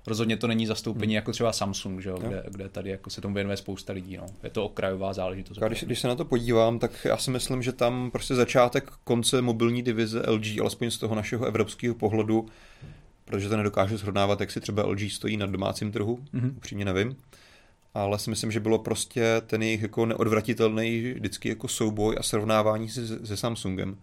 [0.06, 1.16] rozhodně to není zastoupení hmm.
[1.16, 4.16] jako třeba Samsung, že jo, kde, kde, tady jako se tomu věnuje spousta lidí.
[4.16, 4.26] No.
[4.42, 5.58] Je to okrajová záležitost.
[5.58, 9.42] Když, když se na to podívám, tak já si myslím, že tam prostě začátek konce
[9.42, 12.46] mobilní divize LG, alespoň z toho našeho evropského pohledu,
[13.30, 16.52] protože to nedokážu srovnávat, jak si třeba LG stojí na domácím trhu, mm-hmm.
[16.56, 17.16] upřímně nevím.
[17.94, 22.88] Ale si myslím, že bylo prostě ten jejich jako neodvratitelný vždycky jako souboj a srovnávání
[22.88, 23.96] se, se Samsungem.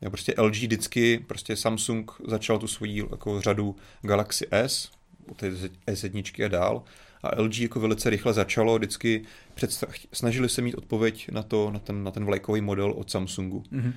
[0.00, 4.90] Já prostě LG vždycky, prostě Samsung začal tu svoji jako řadu Galaxy S,
[5.36, 5.50] ty
[5.86, 6.82] S1 a dál,
[7.22, 9.22] a LG jako velice rychle začalo, vždycky
[9.54, 13.62] představ, snažili se mít odpověď na, to, na, ten, na ten vlajkový model od Samsungu.
[13.72, 13.92] Mm-hmm.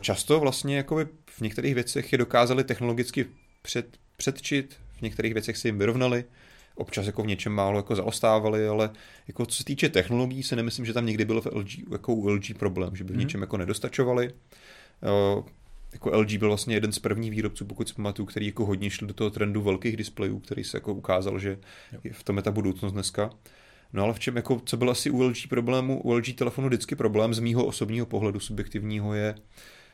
[0.00, 3.26] Často vlastně jako v některých věcech je dokázali technologicky
[3.62, 6.24] před, předčit, v některých věcech si jim vyrovnali,
[6.74, 8.90] občas jako v něčem málo jako zaostávali, ale
[9.28, 12.28] jako co se týče technologií, se nemyslím, že tam někdy byl v LG, jako u
[12.28, 13.20] LG problém, že by v mm.
[13.20, 14.30] něčem jako nedostačovali.
[15.92, 19.06] Jako LG byl vlastně jeden z prvních výrobců, pokud si pamatuju, který jako hodně šli
[19.06, 21.58] do toho trendu velkých displejů, který se jako ukázal, že
[22.12, 23.30] v tom je ta budoucnost dneska.
[23.92, 26.96] No ale v čem, jako, co byl asi u LG problému, u LG telefonu vždycky
[26.96, 29.34] problém z mýho osobního pohledu subjektivního je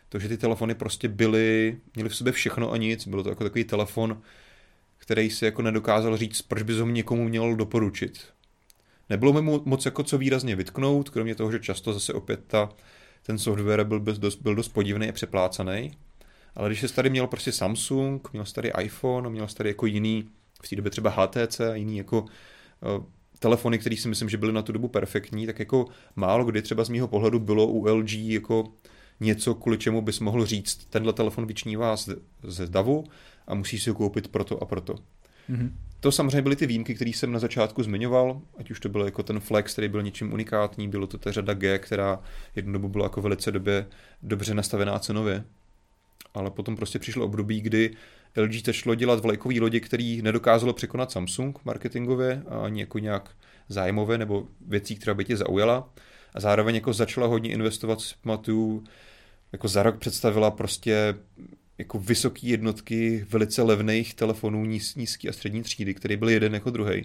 [0.08, 3.44] to, že ty telefony prostě byly, měly v sobě všechno a nic, bylo to jako
[3.44, 4.22] takový telefon,
[4.98, 8.24] který si jako nedokázal říct, proč bys ho někomu měl doporučit.
[9.10, 12.68] Nebylo mi moc jako co výrazně vytknout, kromě toho, že často zase opět ta,
[13.22, 15.92] ten software byl dost, byl dost podivný a přeplácaný.
[16.54, 19.86] Ale když jsi tady měl prostě Samsung, měl jsi tady iPhone, měl jsi tady jako
[19.86, 20.28] jiný,
[20.62, 23.04] v té době třeba HTC jiný jako uh,
[23.38, 26.84] telefony, které si myslím, že byly na tu dobu perfektní, tak jako málo kdy třeba
[26.84, 28.72] z mého pohledu bylo u LG jako
[29.20, 32.08] něco, kvůli čemu bys mohl říct, tenhle telefon vyčnívá z,
[32.42, 33.04] ze davu
[33.46, 34.94] a musíš si ho koupit proto a proto.
[35.50, 35.70] Mm-hmm.
[36.00, 39.22] To samozřejmě byly ty výjimky, které jsem na začátku zmiňoval, ať už to byl jako
[39.22, 42.20] ten Flex, který byl něčím unikátní, bylo to ta řada G, která
[42.56, 43.86] jednu dobu byla jako velice době,
[44.22, 45.44] dobře nastavená cenově.
[46.34, 47.90] Ale potom prostě přišlo období, kdy
[48.36, 53.30] LG začalo dělat vlajkový lodi, který nedokázalo překonat Samsung marketingově a ani jako nějak
[53.68, 55.88] zájmové nebo věcí, která by tě zaujala.
[56.34, 58.84] A zároveň jako začala hodně investovat, pamatuju,
[59.52, 61.14] jako za rok představila prostě
[61.78, 66.70] jako vysoké jednotky velice levných telefonů níz, nízký a střední třídy, který byl jeden jako
[66.70, 67.04] druhý.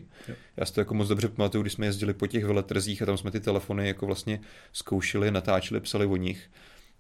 [0.58, 3.18] Já si to jako moc dobře pamatuju, když jsme jezdili po těch veletrzích a tam
[3.18, 4.42] jsme ty telefony jako vlastně
[4.74, 6.50] zkoušeli, natáčeli, psali o nich.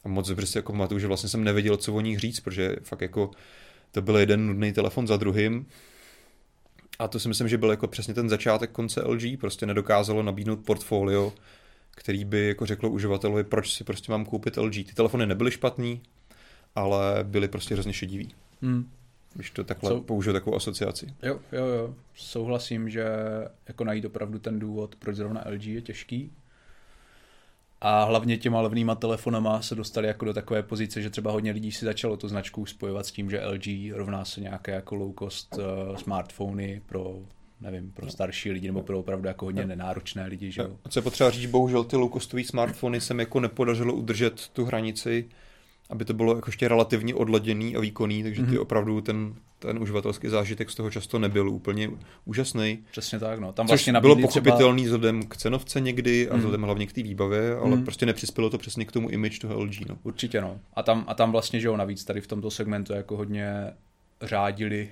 [0.04, 2.76] A moc dobře si jako pamatuju, že vlastně jsem nevěděl, co o nich říct, protože
[2.84, 3.32] fakt jako
[3.92, 5.66] to byl jeden nudný telefon za druhým.
[7.00, 10.66] A to si myslím, že byl jako přesně ten začátek konce LG, prostě nedokázalo nabídnout
[10.66, 11.34] portfolio,
[11.92, 14.74] který by jako řeklo uživatelovi, proč si prostě mám koupit LG.
[14.74, 16.02] Ty telefony nebyly špatný,
[16.76, 18.34] ale byly prostě hrozně šedivý.
[18.62, 18.90] Hmm.
[19.34, 21.14] Když to takhle so, použiju takovou asociaci.
[21.24, 21.96] Jo, jo, jo.
[22.16, 23.06] Souhlasím, že
[23.68, 26.32] jako najít opravdu ten důvod, proč zrovna LG je těžký.
[27.82, 31.72] A hlavně těma levnýma telefonama se dostali jako do takové pozice, že třeba hodně lidí
[31.72, 35.58] si začalo tu značku spojovat s tím, že LG rovná se nějaké jako low cost
[35.58, 37.16] uh, smartfony pro
[37.62, 40.52] nevím, pro starší lidi nebo pro opravdu jako hodně nenáročné lidi.
[40.52, 40.78] Že jo?
[40.86, 42.12] A co je potřeba říct, bohužel ty low
[42.44, 45.30] smartfony se mi jako nepodařilo udržet tu hranici
[45.92, 48.62] aby to bylo jako ještě relativně odladěný a výkonný, takže ty mm-hmm.
[48.62, 51.90] opravdu ten, ten uživatelský zážitek z toho často nebyl úplně
[52.26, 52.80] úžasný.
[52.92, 53.54] Přesně tak, no.
[53.54, 54.98] Tam vlastně bylo pochopitelný třeba...
[54.98, 56.40] vzhledem k cenovce někdy a mm.
[56.40, 57.84] vzhledem hlavně k té výbavě, ale mm.
[57.84, 59.98] prostě nepřispělo to přesně k tomu image toho LG, no.
[60.04, 60.60] Určitě, no.
[60.74, 63.74] A tam, a tam vlastně, že jo, navíc tady v tomto segmentu jako hodně
[64.22, 64.90] řádili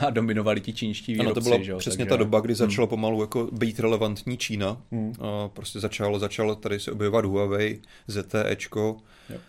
[0.00, 1.30] a dominovali ti čínští výrobci.
[1.30, 1.76] Ano, to byla že?
[1.76, 2.08] přesně Takže...
[2.08, 2.90] ta doba, kdy začalo hmm.
[2.90, 4.82] pomalu jako být relevantní Čína.
[4.92, 5.12] Hmm.
[5.20, 8.96] A prostě začalo, začalo tady se objevovat Huawei, ZTEčko.
[9.30, 9.40] Yep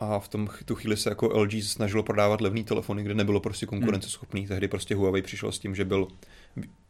[0.00, 3.66] a v tom tu chvíli se jako LG snažilo prodávat levný telefony, kde nebylo prostě
[3.66, 4.40] konkurenceschopný.
[4.40, 4.48] Hmm.
[4.48, 6.08] Tehdy prostě Huawei přišel s tím, že byl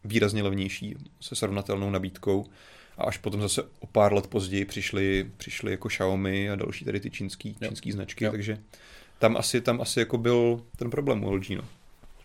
[0.05, 2.47] výrazně levnější se srovnatelnou nabídkou.
[2.99, 7.01] A až potom zase o pár let později přišly, přišly jako Xiaomi a další tady
[7.01, 7.69] ty čínský, jo.
[7.69, 8.31] čínský značky, jo.
[8.31, 8.59] takže
[9.19, 11.65] tam asi, tam asi jako byl ten problém u LG, no.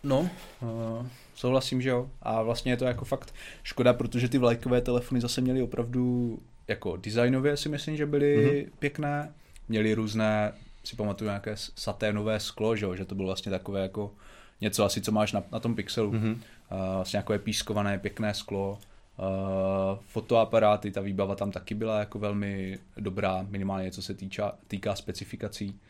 [0.04, 2.10] No, uh, souhlasím, že jo.
[2.22, 6.96] A vlastně je to jako fakt škoda, protože ty vlajkové telefony zase měly opravdu jako
[6.96, 8.70] designově si myslím, že byly mm-hmm.
[8.78, 9.32] pěkné.
[9.68, 10.52] Měly různé
[10.86, 14.14] si pamatuju nějaké saténové sklo, že, že to bylo vlastně takové jako
[14.60, 16.12] něco asi, co máš na, na tom pixelu.
[16.12, 16.32] Mm-hmm.
[16.32, 18.78] Uh, vlastně nějaké pískované, pěkné sklo.
[19.18, 24.94] Uh, fotoaparáty, ta výbava tam taky byla jako velmi dobrá, minimálně co se týča, týká
[24.94, 25.80] specifikací.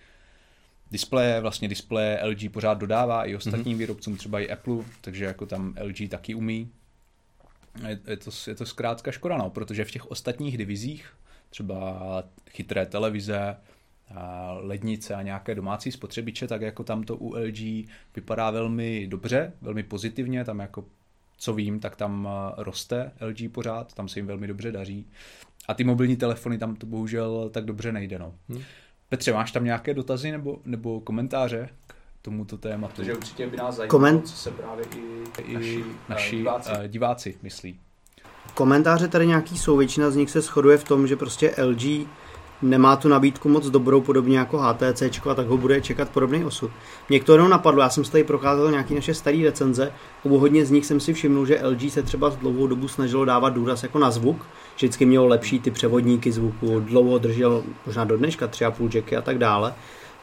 [0.90, 3.78] Displeje, vlastně displeje LG pořád dodává i ostatním mm-hmm.
[3.78, 6.70] výrobcům, třeba i Apple, takže jako tam LG taky umí.
[7.88, 11.12] Je, je, to, je to zkrátka škoda, no, protože v těch ostatních divizích,
[11.50, 13.56] třeba chytré televize,
[14.60, 19.82] lednice a nějaké domácí spotřebiče, tak jako tam to u LG vypadá velmi dobře, velmi
[19.82, 20.84] pozitivně, tam jako
[21.38, 25.06] co vím, tak tam roste LG pořád, tam se jim velmi dobře daří.
[25.68, 28.18] A ty mobilní telefony tam to bohužel tak dobře nejde.
[28.18, 28.34] No.
[28.48, 28.62] Hmm.
[29.08, 32.94] Petře, máš tam nějaké dotazy nebo, nebo komentáře k tomuto tématu?
[32.96, 34.28] Protože určitě by nás zajímalo, Koment...
[34.28, 36.70] co se právě i, i naši, naši diváci.
[36.88, 37.80] diváci myslí.
[38.54, 42.08] Komentáře tady nějaký jsou, většina z nich se shoduje v tom, že prostě LG
[42.62, 46.70] nemá tu nabídku moc dobrou, podobně jako HTC, a tak ho bude čekat podobný osud.
[47.08, 49.92] Mě to jenom napadlo, já jsem si tady procházel nějaký naše staré recenze,
[50.22, 53.50] u hodně z nich jsem si všiml, že LG se třeba dlouhou dobu snažilo dávat
[53.50, 58.46] důraz jako na zvuk, vždycky mělo lepší ty převodníky zvuku, dlouho držel možná do dneška
[58.46, 59.74] 3,5 jacky a tak dále,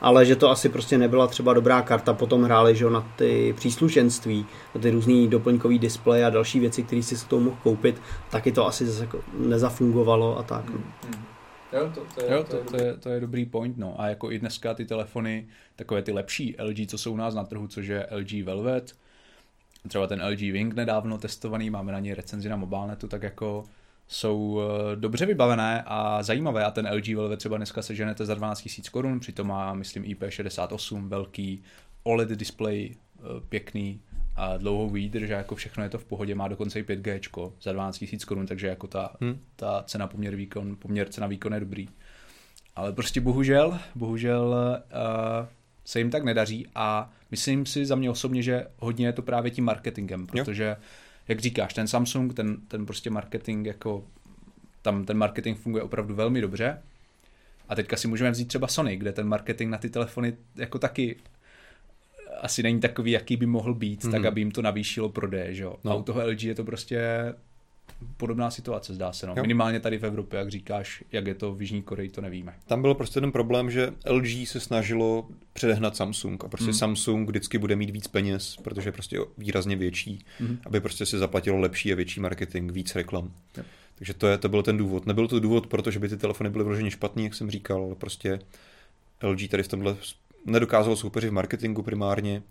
[0.02, 4.46] ale že to asi prostě nebyla třeba dobrá karta, potom hráli že na ty příslušenství,
[4.76, 8.52] na ty různý doplňkový displeje a další věci, které si s tomu mohl koupit, taky
[8.52, 10.66] to asi zase jako nezafungovalo a tak.
[10.66, 11.33] Mm-hmm.
[11.74, 14.02] Jo, to, to, je, jo, to, to, to, je, to je dobrý point, no.
[14.02, 17.44] A jako i dneska ty telefony, takové ty lepší LG, co jsou u nás na
[17.44, 18.96] trhu, což je LG Velvet,
[19.88, 23.64] třeba ten LG Wing nedávno testovaný, máme na něj recenzi na mobilnetu, tak jako
[24.08, 26.66] jsou eh, dobře vybavené a zajímavé.
[26.66, 31.08] A ten LG Velvet třeba dneska seženete za 12 000 korun, přitom má, myslím, IP68,
[31.08, 31.64] velký
[32.04, 34.02] OLED display, eh, pěkný,
[34.36, 37.72] a dlouhou výdrž a jako všechno je to v pohodě, má dokonce i 5G za
[37.72, 39.40] 12 000 korun, takže jako ta, hmm.
[39.56, 41.88] ta cena poměr výkon, poměr cena výkon je dobrý.
[42.76, 45.48] Ale prostě bohužel, bohužel uh,
[45.86, 49.52] se jim tak nedaří a myslím si za mě osobně, že hodně je to právě
[49.52, 50.76] tím marketingem, protože jo.
[51.28, 54.04] jak říkáš, ten Samsung, ten, ten prostě marketing jako
[54.82, 56.82] tam ten marketing funguje opravdu velmi dobře.
[57.70, 61.16] A teďka si můžeme vzít třeba Sony, kde ten marketing na ty telefony jako taky
[62.42, 64.12] asi není takový, jaký by mohl být, mm.
[64.12, 64.28] tak mhm.
[64.28, 65.76] aby jim to navýšilo prodej, že jo.
[65.84, 65.92] No.
[65.92, 67.00] A u toho LG je to prostě
[68.18, 69.28] podobná situace, zdá se.
[69.28, 69.36] No.
[69.42, 72.54] Minimálně tady v Evropě, jak říkáš, jak je to v Jižní Koreji, to nevíme.
[72.68, 76.74] Tam byl prostě ten problém, že LG se snažilo předehnat Samsung a prostě hmm.
[76.74, 80.58] Samsung vždycky bude mít víc peněz, protože je prostě výrazně větší, hmm.
[80.66, 83.32] aby prostě si zaplatilo lepší a větší marketing, víc reklam.
[83.58, 83.66] Yep.
[83.96, 85.06] Takže to, je, to byl ten důvod.
[85.06, 88.40] Nebyl to důvod, protože by ty telefony byly vloženě špatný, jak jsem říkal, ale prostě
[89.24, 89.96] LG tady v tomhle
[90.46, 92.44] nedokázalo soupeřit v marketingu primárně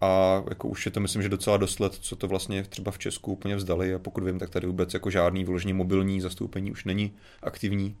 [0.00, 2.98] a jako už je to myslím, že docela dost let, co to vlastně třeba v
[2.98, 6.84] Česku úplně vzdali a pokud vím, tak tady vůbec jako žádný vyloženě mobilní zastoupení už
[6.84, 7.96] není aktivní.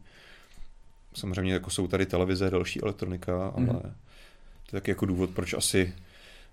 [1.14, 3.80] Samozřejmě jako jsou tady televize, další elektronika, ale mm.
[4.66, 5.94] to je taky jako důvod, proč asi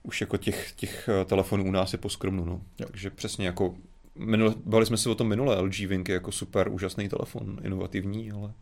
[0.04, 2.46] už jako těch, těch eh, telefonů u nás je poskromnu.
[2.46, 2.62] No.
[2.76, 3.76] Takže přesně jako
[4.16, 8.32] minule, bavili jsme se o tom minule, LG Wing je jako super úžasný telefon, inovativní,
[8.32, 8.54] ale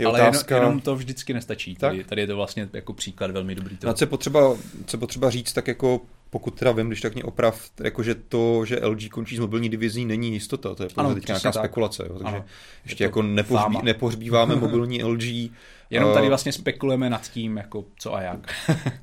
[0.00, 0.54] je Ale otázka...
[0.54, 1.74] jenom, jenom to vždycky nestačí.
[1.74, 3.76] Tady, tady je to vlastně jako příklad velmi dobrý.
[3.76, 3.90] Toho.
[3.90, 4.56] No, co potřeba,
[4.86, 8.80] co potřeba říct, tak jako pokud teda vím, když tak mě oprav, jakože to, že
[8.86, 11.64] LG končí s mobilní divizí, není jistota, to je pouze teď nějaká tak.
[11.64, 12.44] spekulace, jo, takže ano,
[12.84, 15.50] ještě jako nepohřbí, nepohřbíváme mobilní LG.
[15.90, 18.54] Jenom tady vlastně spekulujeme nad tím, jako co a jak.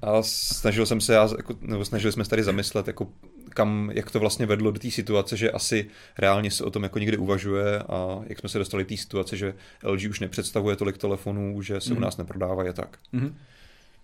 [0.02, 3.08] a snažil jsem se, já, jako, nebo snažili jsme se tady zamyslet, jako
[3.54, 7.00] kam, jak to vlastně vedlo do té situace, že asi reálně se o tom jako
[7.00, 10.98] někde uvažuje a jak jsme se dostali do té situace, že LG už nepředstavuje tolik
[10.98, 11.94] telefonů, že se mm.
[11.94, 12.04] u mhm.
[12.04, 13.00] nás neprodávají a tak.
[13.12, 13.36] Mm.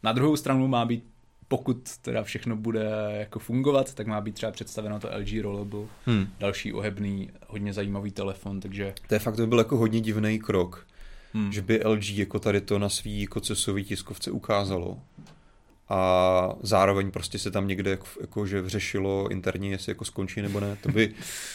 [0.03, 1.03] Na druhou stranu má být
[1.49, 6.27] pokud teda všechno bude jako fungovat, tak má být třeba představeno to LG Rollable, hmm.
[6.39, 8.93] další ohebný, hodně zajímavý telefon, takže...
[9.07, 10.87] To je fakt, to by byl jako hodně divný krok,
[11.33, 11.51] hmm.
[11.51, 13.39] že by LG jako tady to na svý jako
[13.83, 14.99] tiskovce ukázalo
[15.89, 20.59] a zároveň prostě se tam někde jako, jako že řešilo interně, jestli jako skončí nebo
[20.59, 20.77] ne.
[20.81, 21.07] To by,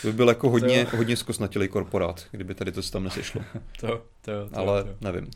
[0.02, 3.40] to by byl jako hodně, to hodně zkosnatělý korporát, kdyby tady to se tam nesešlo.
[3.80, 4.96] to, to, to, Ale to.
[5.00, 5.30] nevím.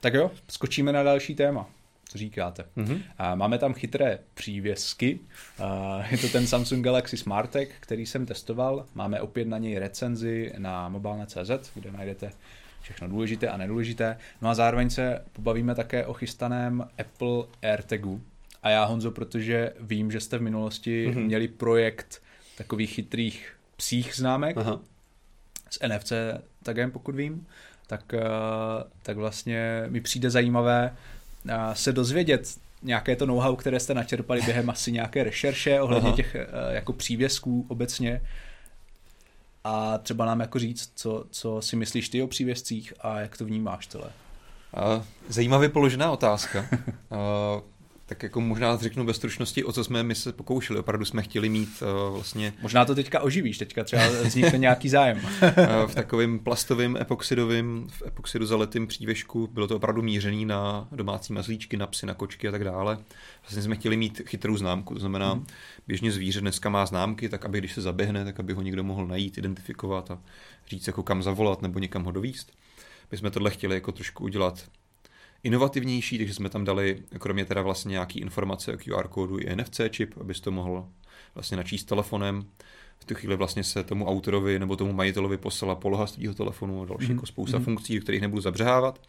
[0.00, 1.66] Tak jo, skočíme na další téma.
[2.08, 2.64] Co říkáte?
[2.76, 3.02] Mm-hmm.
[3.18, 5.20] A máme tam chytré přívěsky.
[5.58, 8.86] A je to ten Samsung Galaxy Smartec, který jsem testoval.
[8.94, 12.30] Máme opět na něj recenzi na mobilne.cz, kde najdete
[12.84, 14.16] všechno důležité a nedůležité.
[14.42, 18.20] No a zároveň se pobavíme také o chystaném Apple AirTagu.
[18.62, 21.24] A já, Honzo, protože vím, že jste v minulosti mm-hmm.
[21.24, 22.22] měli projekt
[22.56, 24.80] takových chytrých psích známek Aha.
[25.70, 26.12] s NFC
[26.62, 27.46] tagem, pokud vím,
[27.86, 28.20] tak, eh,
[29.02, 30.96] tak vlastně mi přijde zajímavé
[31.48, 36.16] eh, se dozvědět nějaké to know-how, které jste načerpali během asi nějaké rešerše ohledně Aha.
[36.16, 38.20] těch eh, jako přívězků obecně
[39.64, 43.44] a třeba nám jako říct, co, co si myslíš ty o přívězcích a jak to
[43.44, 44.10] vnímáš celé.
[45.28, 46.66] Zajímavě položená otázka.
[48.06, 50.78] tak jako možná řeknu bez stručnosti, o co jsme my se pokoušeli.
[50.78, 52.52] Opravdu jsme chtěli mít uh, vlastně...
[52.62, 55.20] Možná to teďka oživíš, teďka třeba vznikne nějaký zájem.
[55.24, 55.50] uh,
[55.86, 59.46] v takovém plastovém epoxidovém, v epoxidu zaletým přívěšku.
[59.46, 62.98] Bylo to opravdu mířený na domácí mazlíčky, na psy, na kočky a tak dále.
[63.42, 65.46] Vlastně jsme chtěli mít chytrou známku, to znamená, mm.
[65.86, 69.06] běžně zvíře dneska má známky, tak aby když se zaběhne, tak aby ho někdo mohl
[69.06, 70.18] najít, identifikovat a
[70.68, 72.52] říct, jako kam zavolat nebo někam ho dovíst.
[73.10, 74.64] My jsme tohle chtěli jako trošku udělat
[75.44, 79.80] inovativnější, takže jsme tam dali kromě teda vlastně nějaký informace o QR kódu i NFC
[79.90, 80.88] čip, abys to mohl
[81.34, 82.44] vlastně načíst telefonem.
[82.98, 86.84] V tu chvíli vlastně se tomu autorovi nebo tomu majitelovi poslala poloha z telefonu a
[86.84, 87.10] další mm-hmm.
[87.10, 87.64] jako spousta mm-hmm.
[87.64, 89.00] funkcí, o kterých nebudu zabřehávat.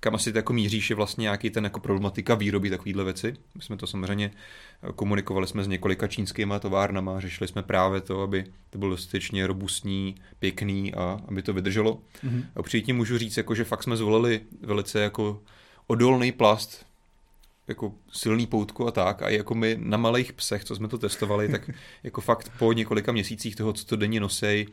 [0.00, 3.34] Kam asi jako míříš je vlastně nějaký ten jako problematika výroby takovýhle věci.
[3.54, 4.30] My jsme to samozřejmě
[4.94, 10.14] komunikovali jsme s několika čínskými továrnama, řešili jsme právě to, aby to bylo dostatečně robustní,
[10.38, 12.02] pěkný a aby to vydrželo.
[12.24, 12.44] Mm-hmm.
[12.56, 15.42] A určitě můžu říct, jako, že fakt jsme zvolili velice jako
[15.90, 16.86] odolný plast,
[17.68, 19.22] jako silný poutku a tak.
[19.22, 21.70] A jako my na malých psech, co jsme to testovali, tak
[22.02, 24.66] jako fakt po několika měsících toho, co to denně nosej,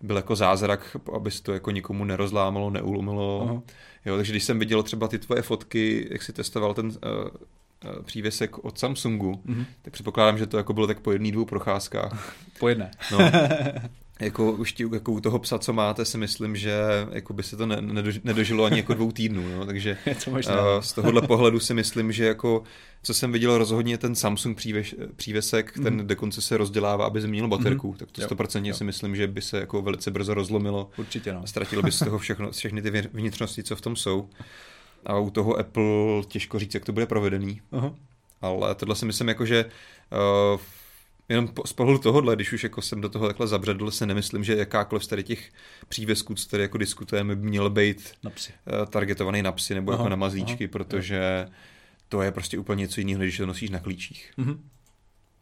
[0.00, 3.46] byl jako zázrak, aby se to jako nikomu nerozlámalo, neulomilo.
[3.46, 3.62] Uh-huh.
[4.04, 8.02] Jo, takže když jsem viděl třeba ty tvoje fotky, jak si testoval ten uh, uh,
[8.02, 9.64] přívěsek od Samsungu, uh-huh.
[9.82, 12.36] tak předpokládám, že to jako bylo tak po jedný, dvou procházkách.
[12.58, 12.90] Po jedné.
[13.12, 13.18] No.
[14.20, 16.74] jako už tí, jako u toho psa, co máte, si myslím, že
[17.10, 17.76] jako by se to ne,
[18.24, 20.76] nedožilo ani jako dvou týdnů, no, takže to možná.
[20.76, 22.62] Uh, z tohohle pohledu si myslím, že jako
[23.02, 25.84] co jsem viděl rozhodně ten Samsung přívěš, přívesek, mm.
[25.84, 26.06] ten mhm.
[26.06, 27.96] dokonce se rozdělává, aby změnil baterku, mm.
[27.98, 30.90] tak to 100% jo, si myslím, že by se jako velice brzo rozlomilo.
[30.96, 31.46] Určitě no.
[31.46, 34.28] Ztratilo by z toho všechno, všechny ty vnitřnosti, co v tom jsou.
[35.06, 35.84] A u toho Apple
[36.28, 37.60] těžko říct, jak to bude provedený.
[37.72, 37.94] Uh-huh.
[38.40, 40.60] Ale tohle si myslím jako, že uh,
[41.28, 44.56] jenom z pohledu tohohle, když už jako jsem do toho takhle zabředl, se nemyslím, že
[44.56, 45.52] jakákoliv z tady těch
[45.88, 48.52] přívězků, co tady jako diskutujeme, by měl být Na psy.
[48.80, 50.70] uh, targetovaný na psy nebo Aha, jako na mazlíčky, aha.
[50.72, 51.48] protože
[52.08, 54.32] to je prostě úplně něco jiného, když to nosíš na klíčích.
[54.36, 54.68] Mhm.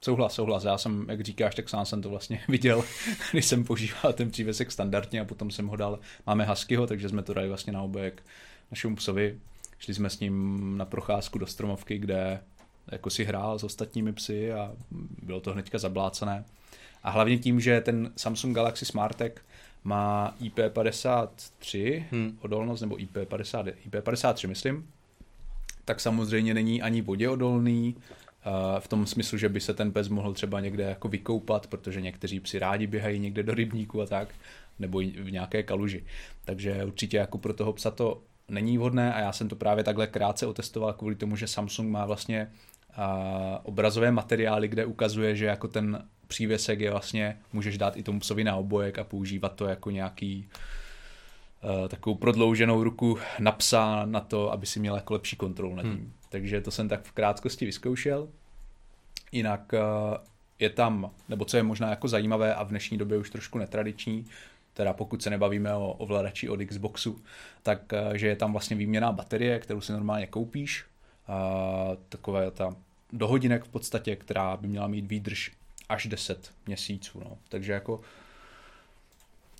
[0.05, 0.64] Souhlas, souhlas.
[0.64, 2.85] Já jsem, jak říkáš, tak sám jsem to vlastně viděl,
[3.32, 7.22] když jsem používal ten přívesek standardně a potom jsem ho dal, máme huskyho, takže jsme
[7.22, 8.22] to dali vlastně na obojek
[8.70, 9.39] našemu psovi.
[9.78, 12.41] Šli jsme s ním na procházku do stromovky, kde
[12.93, 14.72] jako si hrál s ostatními psy a
[15.22, 16.45] bylo to hnedka zablácené.
[17.03, 19.32] A hlavně tím, že ten Samsung Galaxy Smartec
[19.85, 22.39] má IP53 Hmm.
[22.41, 24.91] odolnost, nebo IP50, IP53 myslím,
[25.85, 30.09] tak samozřejmě není ani vodě odolný, eh, v tom smyslu, že by se ten pes
[30.09, 34.35] mohl třeba někde jako vykoupat, protože někteří psi rádi běhají někde do rybníku a tak,
[34.78, 36.05] nebo v nějaké kaluži.
[36.45, 40.07] Takže určitě jako pro toho psa to není vhodné a já jsem to právě takhle
[40.07, 42.51] krátce otestoval kvůli tomu, že Samsung má vlastně
[43.62, 48.45] obrazové materiály, kde ukazuje, že jako ten přívěsek je vlastně, můžeš dát i tomu psovi
[48.45, 50.49] na obojek a používat to jako nějaký
[51.84, 55.82] eh, takovou prodlouženou ruku na psa na to, aby si měl jako lepší kontrolu nad
[55.82, 55.92] tím.
[55.92, 56.12] Hmm.
[56.28, 58.28] Takže to jsem tak v krátkosti vyzkoušel.
[59.32, 59.78] Jinak eh,
[60.59, 64.24] je tam, nebo co je možná jako zajímavé a v dnešní době už trošku netradiční,
[64.74, 67.22] teda pokud se nebavíme o ovladači od Xboxu,
[67.62, 70.84] tak eh, že je tam vlastně výměná baterie, kterou si normálně koupíš,
[71.28, 72.76] a takové ta
[73.14, 75.52] do hodinek v podstatě, která by měla mít výdrž
[75.88, 77.20] až 10 měsíců.
[77.24, 77.38] No.
[77.48, 78.00] Takže jako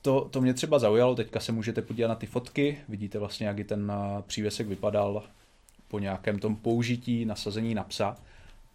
[0.03, 3.59] to, to mě třeba zaujalo, teďka se můžete podívat na ty fotky, vidíte vlastně, jak
[3.59, 5.23] i ten eh, přívěsek vypadal
[5.89, 8.17] po nějakém tom použití, nasazení na psa.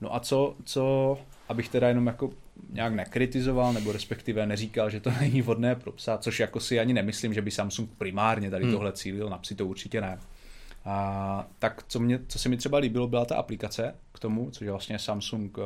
[0.01, 1.17] No a co, co,
[1.49, 2.32] abych teda jenom jako
[2.69, 6.93] nějak nekritizoval, nebo respektive neříkal, že to není vhodné pro psa, což jako si ani
[6.93, 8.73] nemyslím, že by Samsung primárně tady Hmm.
[8.73, 10.19] tohle cílil, na psy to určitě ne.
[10.90, 14.66] A, tak co, mě, co se mi třeba líbilo, byla ta aplikace k tomu, což
[14.66, 15.64] je vlastně Samsung uh,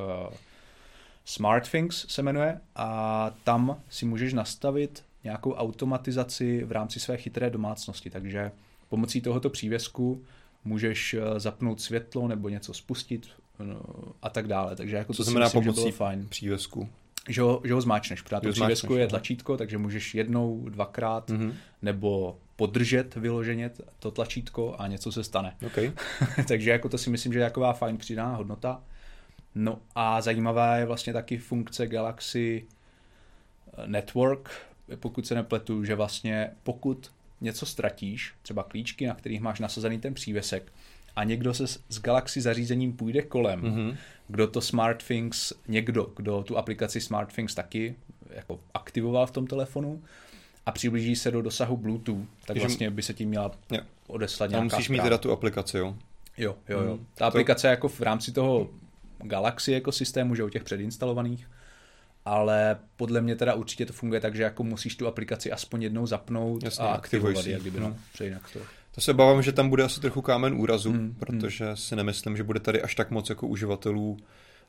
[1.25, 8.09] SmartThings se jmenuje a tam si můžeš nastavit nějakou automatizaci v rámci své chytré domácnosti,
[8.09, 8.51] takže
[8.89, 10.23] pomocí tohoto přívěsku
[10.65, 13.27] můžeš eh, zapnout světlo nebo něco spustit
[13.59, 13.81] no,
[14.21, 14.75] a tak dále.
[14.75, 16.27] Takže jako Co to znamená myslím, pomocí fajn.
[16.29, 16.89] přívesku?
[17.29, 19.09] Že ho, že ho zmáčneš, protože tom přívěsku je aha.
[19.09, 21.53] tlačítko, takže můžeš jednou, dvakrát Mhm.
[21.81, 25.55] nebo podržet vyloženě to tlačítko a něco se stane.
[25.65, 25.91] Okay.
[26.47, 28.81] Takže jako to si myslím, že je taková fajn přidaná hodnota.
[29.55, 32.65] No a zajímavá je vlastně taky funkce Galaxy
[33.85, 34.49] Network,
[34.99, 37.11] pokud se nepletu, že vlastně pokud
[37.41, 40.71] něco ztratíš, třeba klíčky, na kterých máš nasazený ten přívěsek,
[41.15, 43.97] a někdo se s Galaxy zařízením půjde kolem, Mhm.
[44.27, 47.95] kdo to SmartThings, někdo, kdo tu aplikaci SmartThings taky
[48.29, 50.03] jako aktivoval v tom telefonu
[50.65, 53.79] a přiblíží se do dosahu Bluetooth, tak Takže- vlastně by se tím měla Jo.
[54.07, 55.05] odeslat nějaká musíš mít zpráva.
[55.05, 55.95] teda tu aplikaci, jo?
[56.37, 56.89] Jo, jo, jo.
[56.95, 56.97] Hmm.
[56.97, 58.69] Ta To- aplikace jako v rámci toho
[59.23, 61.47] Galaxy ekosystému, že u těch předinstalovaných,
[62.25, 66.05] ale podle mě teda určitě to funguje tak, že jako musíš tu aplikaci aspoň jednou
[66.07, 67.97] zapnout Jasně, a aktivovat, jak kdyby, no, Hmm.
[68.23, 68.59] jinak to...
[68.95, 72.37] To se bavím, že tam bude asi trochu kámen úrazu, Hmm, mm, protože si nemyslím,
[72.37, 74.17] že bude tady až tak moc jako uživatelů,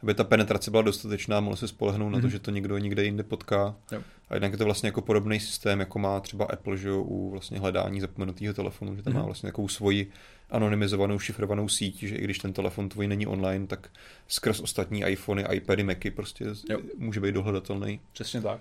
[0.02, 2.30] aby ta penetrace byla dostatečná, mohl se spolehnout na to, Mhm.
[2.30, 3.74] že to někdo někde jinde potká.
[3.92, 4.02] Jo.
[4.28, 7.30] A jednak je to vlastně jako podobný systém, jako má třeba Apple, že jo, u
[7.30, 9.26] vlastně hledání zapomenutého telefonu, že tam má Mhm.
[9.26, 10.10] vlastně takovou svoji
[10.50, 13.88] anonymizovanou, šifrovanou síť, že i když ten telefon tvůj není online, tak
[14.28, 16.78] skrz ostatní iPhony, iPady, Macy prostě Jo.
[16.98, 18.00] může být dohledatelný.
[18.12, 18.58] Přesně tak.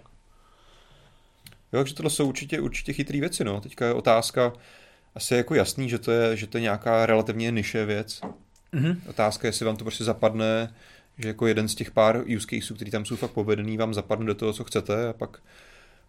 [1.74, 3.62] Jo, takže tohle jsou určitě, určitě chytrý věci, no.
[3.62, 4.54] Teďka je otázka,
[5.16, 8.22] asi je jako jasný, že to je, že to je nějaká relativně niše věc.
[8.72, 9.02] Mhm.
[9.08, 10.74] Otázka je, jestli vám to prostě zapadne,
[11.18, 14.26] že jako jeden z těch pár use caseů, který tam jsou fakt povedený, vám zapadne
[14.26, 15.38] do toho, co chcete a pak,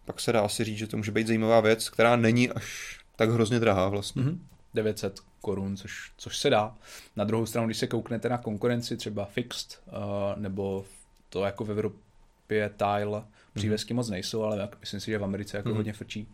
[0.05, 3.30] pak se dá asi říct, že to může být zajímavá věc, která není až tak
[3.30, 4.22] hrozně drahá vlastně.
[4.22, 4.46] Mhm.
[4.74, 6.74] 900 korun, což, což se dá.
[7.16, 9.94] Na druhou stranu, když se kouknete na konkurenci, třeba Fixed, uh,
[10.42, 10.84] nebo
[11.28, 13.22] to jako v Evropě Tile,
[13.55, 15.76] přívesky moc nejsou, ale jak- myslím si, že v Americe jako Mhm.
[15.76, 16.28] hodně frčí,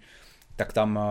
[0.56, 1.02] tak tam uh,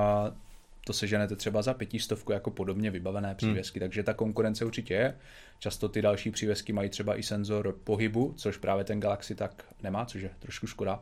[0.90, 5.16] to seženete třeba za pětistovku jako podobně vybavené přívesky, takže ta konkurence určitě je.
[5.60, 10.06] Často ty další přívesky mají třeba i senzor pohybu, což právě ten Galaxy tak nemá,
[10.06, 10.96] což je trošku škoda.
[10.96, 11.02] Uh,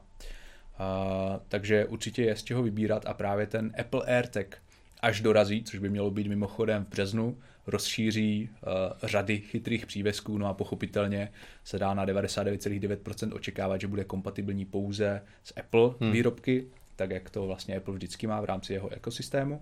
[1.47, 4.57] takže určitě je z čeho vybírat a právě ten Apple AirTag
[5.01, 8.69] až dorazí, což by mělo být mimochodem v březnu, rozšíří uh,
[9.03, 11.31] řady chytrých přívesků, no a pochopitelně
[11.63, 16.11] se dá na 99,9% očekávat, že bude kompatibilní pouze s Apple hmm.
[16.11, 16.67] výrobky,
[16.97, 19.61] tak jak to vlastně Apple vždycky má v rámci jeho ekosystému.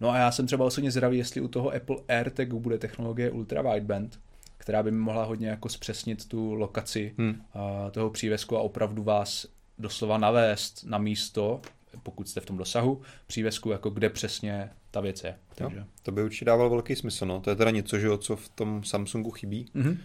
[0.00, 3.62] No a já jsem třeba osobně zvědavý, jestli u toho Apple AirTagu bude technologie Ultra
[3.62, 4.18] Wideband,
[4.58, 7.30] která by mi mohla hodně jako zpřesnit tu lokaci Hmm.
[7.30, 9.46] uh, toho přívesku a opravdu vás
[9.78, 11.60] doslova navést na místo,
[12.02, 15.34] pokud jste v tom dosahu přívesku, jako kde přesně ta věc je.
[15.54, 15.84] Takže.
[16.02, 17.40] To by určitě dával velký smysl, no.
[17.40, 19.66] To je teda něco, že co v tom Samsungu chybí.
[19.74, 19.98] Mhm.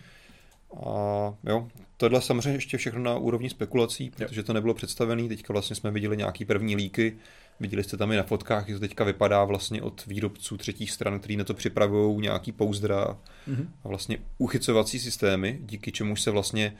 [0.76, 1.68] A jo,
[1.98, 5.28] tohle samozřejmě ještě všechno na úrovni spekulací, protože to nebylo představené.
[5.28, 7.18] Teďka vlastně jsme viděli nějaký první líky,
[7.60, 11.20] viděli jste tam i na fotkách, jak to teďka vypadá vlastně od výrobců třetích stran,
[11.20, 13.18] který na to připravují nějaký pouzdra
[13.48, 13.68] mm-hmm.
[13.84, 16.74] a vlastně uchycovací systémy, díky čemu se vlastně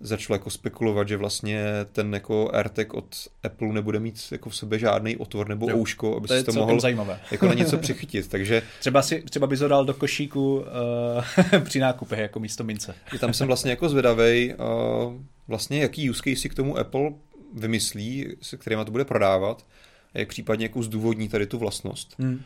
[0.00, 4.78] začalo jako spekulovat, že vlastně ten jako AirTag od Apple nebude mít jako v sobě
[4.78, 7.20] žádný otvor nebo jo, ouško, aby to si to mohl zajímavé.
[7.30, 8.28] jako na něco přichytit.
[8.28, 12.94] Takže třeba, si, třeba bys ho dal do košíku uh, při nákupech jako místo mince.
[13.14, 14.54] I tam jsem vlastně jako zvědavej,
[15.04, 15.14] uh,
[15.48, 17.10] vlastně jaký use case si k tomu Apple
[17.54, 19.66] vymyslí, se kterýma to bude prodávat
[20.14, 22.14] a jak případně jako zdůvodní tady tu vlastnost.
[22.18, 22.42] Hmm.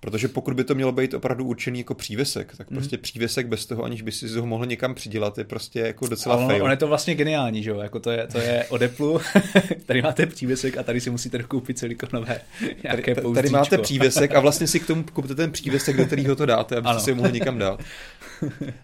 [0.00, 3.02] Protože pokud by to mělo být opravdu určený jako přívěsek, tak prostě mm.
[3.02, 6.48] přívěsek bez toho, aniž by si ho mohl někam přidělat, je prostě jako docela ono,
[6.48, 6.64] fail.
[6.64, 7.80] On je to vlastně geniální, že jo?
[7.80, 9.20] Jako to je, to je od Apple,
[9.86, 12.40] tady máte přívěsek a tady si musíte dokoupit silikonové
[12.82, 16.36] nějaké tady, tady máte přívěsek a vlastně si k tomu kupte ten přívěsek, do kterého
[16.36, 17.80] to dáte, abyste si ho mohli někam dát.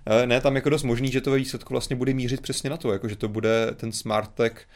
[0.06, 2.76] Eh, ne, tam jako dost možný, že to ve výsledku vlastně bude mířit přesně na
[2.76, 4.66] to, jako že to bude ten smart tech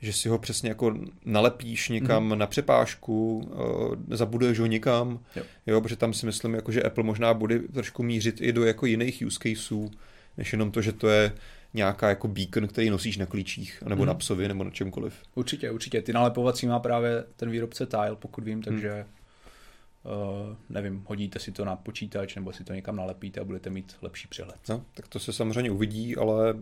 [0.00, 0.94] že si ho přesně jako
[1.24, 2.36] nalepíš někam mm-hmm.
[2.36, 5.42] na přepážku, uh, zabuduješ ho někam, jo.
[5.66, 8.86] jo, protože tam si myslím, jako, že Apple možná bude trošku mířit i do jako
[8.86, 9.90] jiných use caseů,
[10.36, 11.32] než jenom to, že to je
[11.74, 14.06] nějaká jako beacon, který nosíš na klíčích, nebo mm.
[14.06, 15.14] na psovi, nebo na čemkoliv.
[15.34, 16.02] Určitě, určitě.
[16.02, 19.18] Ty nalepovací má právě ten výrobce Tile, pokud vím, takže mm.
[20.04, 23.96] Uh, nevím, hodíte si to na počítač nebo si to někam nalepíte a budete mít
[24.02, 24.56] lepší přehled.
[24.68, 26.54] No, tak to se samozřejmě uvidí, ale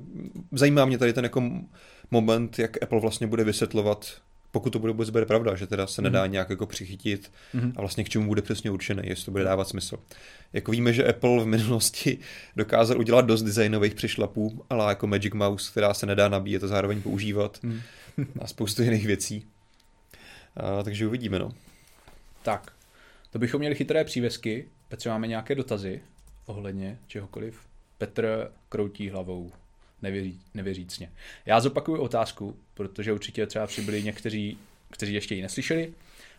[0.52, 1.50] zajímá mě tady ten jako
[2.10, 6.02] moment, jak Apple vlastně bude vysvětlovat, pokud to bude vůbec bude pravda, že teda se
[6.02, 6.32] nedá mm.
[6.32, 7.72] nějak jako přichytit mm.
[7.76, 9.96] a vlastně k čemu bude přesně určený, jestli to bude dávat smysl.
[10.52, 12.18] Jako víme, že Apple v minulosti
[12.56, 17.02] dokázal udělat dost designových přišlapů, ale jako Magic Mouse, která se nedá nabíjet a zároveň
[17.02, 17.80] používat mm.
[18.40, 19.46] a spoustu jiných věcí.
[20.56, 21.52] A, takže uvidíme, no.
[22.42, 22.72] Tak,
[23.30, 24.68] to bychom měli chytré přívěsky.
[24.88, 26.00] Petře, máme nějaké dotazy
[26.46, 27.60] ohledně čehokoliv?
[27.98, 29.52] Petr kroutí hlavou
[30.02, 31.12] nevěří, nevěřícně.
[31.46, 34.58] Já zopakuju otázku, protože určitě třeba přibyli někteří,
[34.90, 35.92] kteří ještě ji neslyšeli.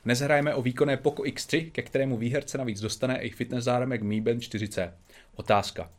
[0.05, 4.21] Dnes hrajeme o výkonné Poco X3, ke kterému výherce navíc dostane i fitness záremek Mi
[4.21, 4.91] Band 4C.
[5.35, 5.91] Otázka.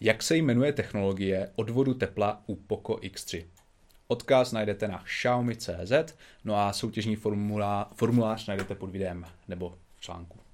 [0.00, 3.44] Jak se jmenuje technologie odvodu tepla u Poco X3?
[4.08, 10.45] Odkaz najdete na Xiaomi.cz, no a soutěžní formula, formulář najdete pod videem nebo článku.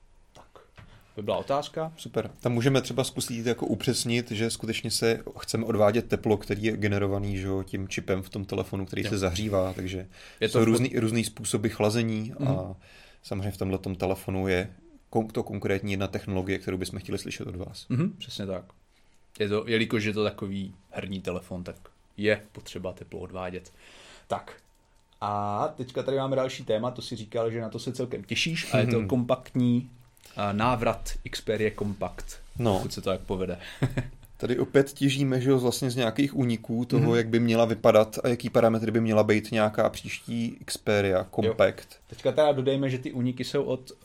[1.17, 1.93] By byla otázka.
[1.97, 2.31] Super.
[2.41, 7.39] Tam můžeme třeba zkusit jako upřesnit, že skutečně se chceme odvádět teplo, který je generovaný
[7.39, 9.09] že, tím čipem v tom telefonu, který jo.
[9.09, 10.09] se zahřívá, takže
[10.41, 12.49] je to jsou různý, různý způsoby chlazení mm.
[12.49, 12.75] a mhm.
[13.23, 14.75] samozřejmě v tomhle telefonu je
[15.33, 17.89] to konkrétní jedna technologie, kterou bychom chtěli slyšet od vás.
[17.89, 18.65] Mm-hmm, přesně tak.
[19.39, 21.77] Je to, jelikož je to takový herní telefon, tak
[22.17, 23.73] je potřeba teplo odvádět.
[24.27, 24.63] Tak,
[25.21, 28.75] a teďka tady máme další téma, to si říkal, že na to se celkem těšíš
[28.75, 29.09] a je to mhm.
[29.09, 29.91] kompaktní
[30.53, 32.77] návrat Xperia Compact, no.
[32.77, 33.59] pokud se to jak povede.
[34.43, 37.17] Tady opět těžíme že vlastně z nějakých úniků toho, mm-hmm.
[37.17, 41.93] jak by měla vypadat a jaký parametry by měla být nějaká příští Xperia Compact.
[41.93, 41.99] Jo.
[42.07, 43.97] Teďka teda dodejme, že ty úniky jsou od uh,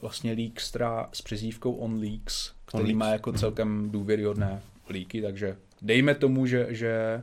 [0.00, 3.38] vlastně Leakstra s přezdívkou OnLeaks, který On má jako mhm.
[3.38, 7.22] celkem důvěryhodné líky, takže dejme tomu, že, že,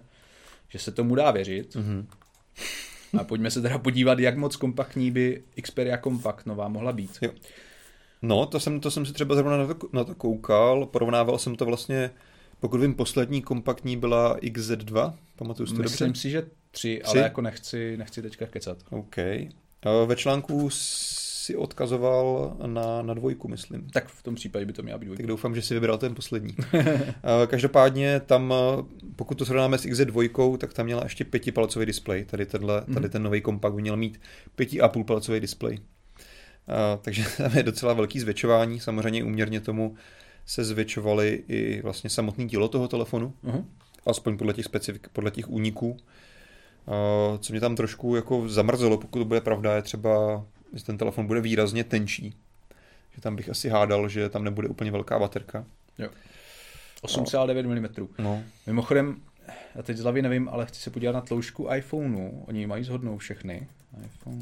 [0.70, 1.76] že se tomu dá věřit.
[1.76, 2.06] Mm-hmm.
[3.20, 7.18] A pojďme se teda podívat, jak moc kompaktní by Xperia Compact nová mohla být.
[7.22, 7.32] Jo.
[8.22, 11.56] No, to jsem, to jsem si třeba zrovna na to, na to koukal, porovnával jsem
[11.56, 12.12] to vlastně,
[12.60, 16.22] pokud vím, poslední kompaktní byla XZ2, pamatuju si to Myslím dobře?
[16.22, 18.78] si, že tři, tři, ale jako nechci, nechci teďka kecat.
[18.90, 19.16] OK.
[20.06, 23.90] Ve článku si odkazoval na, na dvojku, myslím.
[23.90, 25.22] Tak v tom případě by to měla být dvojka.
[25.22, 26.56] Tak doufám, že si vybral ten poslední.
[27.48, 28.54] Každopádně tam,
[29.16, 32.26] pokud to srovnáme s XZ2, tak tam měla ještě pětipalcový displej.
[32.26, 33.10] Tady, tenhle, tady mhm.
[33.10, 34.22] ten nový kompakt by měl mít
[34.56, 35.80] pěti a půl palcový displej.
[37.02, 38.80] Takže tam je docela velký zvětšování.
[38.80, 39.96] Samozřejmě uměrně tomu
[40.46, 43.34] se zvětšovaly i vlastně samotný dílo toho telefonu.
[43.44, 43.66] Uh-huh.
[44.06, 45.98] Aspoň podle těch specifik, podle těch úniků.
[47.40, 51.28] Co mě tam trošku jako zamrzelo, pokud to bude pravda, je třeba že ten telefon
[51.28, 52.36] bude výrazně tenčí.
[53.16, 55.66] Že tam bych asi hádal, že tam nebude úplně velká baterka.
[55.98, 56.10] Jo.
[57.04, 58.08] 8,9 mm.
[58.18, 58.44] No.
[58.68, 59.22] Mimochodem,
[59.76, 62.44] já teď z hlavy nevím, ale chci se podívat na tloušku iPhoneu.
[62.48, 63.68] Oni mají zhodnou všechny.
[64.06, 64.42] iPhone...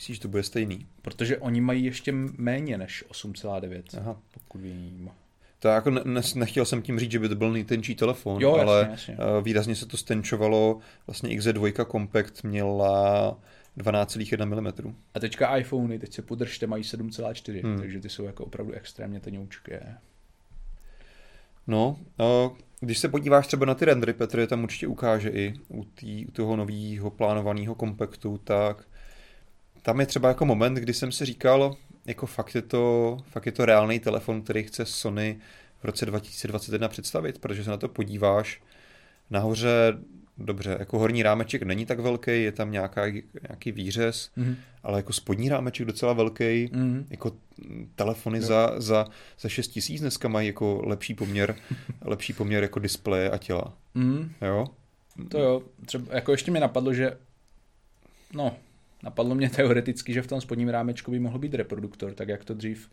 [0.00, 0.86] Myslíš, že to bude stejný?
[1.02, 4.16] Protože oni mají ještě méně než 8,9, Aha.
[4.34, 5.10] pokud vím.
[5.58, 8.88] To jako ne, nechtěl jsem tím říct, že by to byl nejtenčí telefon, jo, ale
[8.90, 9.14] jasně.
[9.14, 10.78] Eh, výrazně se to stenčovalo.
[11.06, 13.38] Vlastně XZ2 Compact měla
[13.78, 14.94] 12,1 mm.
[15.14, 17.78] A teďka iPhony, teď se podržte, mají 7,4, hmm.
[17.78, 19.96] takže ty jsou jako opravdu extrémně tenoučké.
[21.66, 21.98] No,
[22.80, 26.26] když se podíváš třeba na ty rendery, Petr je tam určitě ukáže i u, tý,
[26.26, 28.84] u toho nového plánovaného kompaktu, tak
[29.82, 31.76] tam je třeba jako moment, kdy jsem si říkal,
[32.06, 35.38] jako fakt je to, fakt je to reálný telefon, který chce Sony
[35.80, 38.62] v roce 2021 představit, protože se na to podíváš
[39.30, 39.98] Nahoře,
[40.38, 43.06] dobře, jako horní rámeček není tak velký, je tam nějaká,
[43.48, 44.56] nějaký výřez, mm-hmm.
[44.82, 47.04] ale jako spodní rámeček docela velký, mm-hmm.
[47.10, 47.32] jako
[47.94, 48.44] telefony jo.
[48.44, 49.06] za, za,
[49.40, 51.56] za 6 tisíc dneska mají jako lepší poměr,
[52.04, 53.76] lepší poměr jako displeje a těla.
[53.96, 54.28] Mm-hmm.
[54.42, 54.66] Jo?
[55.28, 57.16] To jo, třeba, jako ještě mi napadlo, že
[58.32, 58.56] no,
[59.02, 62.54] napadlo mě teoreticky, že v tom spodním rámečku by mohl být reproduktor, tak jak to
[62.54, 62.90] dřív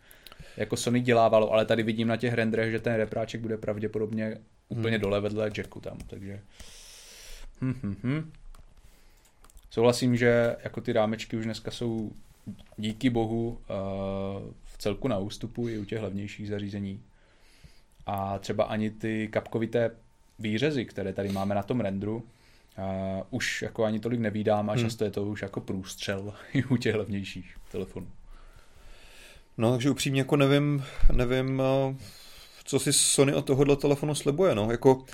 [0.56, 4.38] jako Sony dělávalo, ale tady vidím na těch renderech, že ten repráček bude pravděpodobně
[4.68, 5.02] úplně hmm.
[5.02, 6.40] dole vedle jacku tam, takže
[7.60, 8.32] hm, hm, hm.
[9.70, 12.12] Souhlasím, že jako ty rámečky už dneska jsou
[12.76, 13.56] díky bohu uh,
[14.64, 17.02] v celku na ústupu i u těch levnějších zařízení.
[18.06, 19.90] A třeba ani ty kapkovité
[20.38, 22.26] výřezy, které tady máme na tom rendru,
[22.78, 24.84] uh, už jako ani tolik nevídám a hmm.
[24.84, 28.06] často je to už jako průstřel i u těch levnějších telefonů.
[29.58, 31.96] No, takže upřímně jako nevím, nevím, uh,
[32.64, 35.04] co si Sony od tohohle telefonu slibuje, no, jako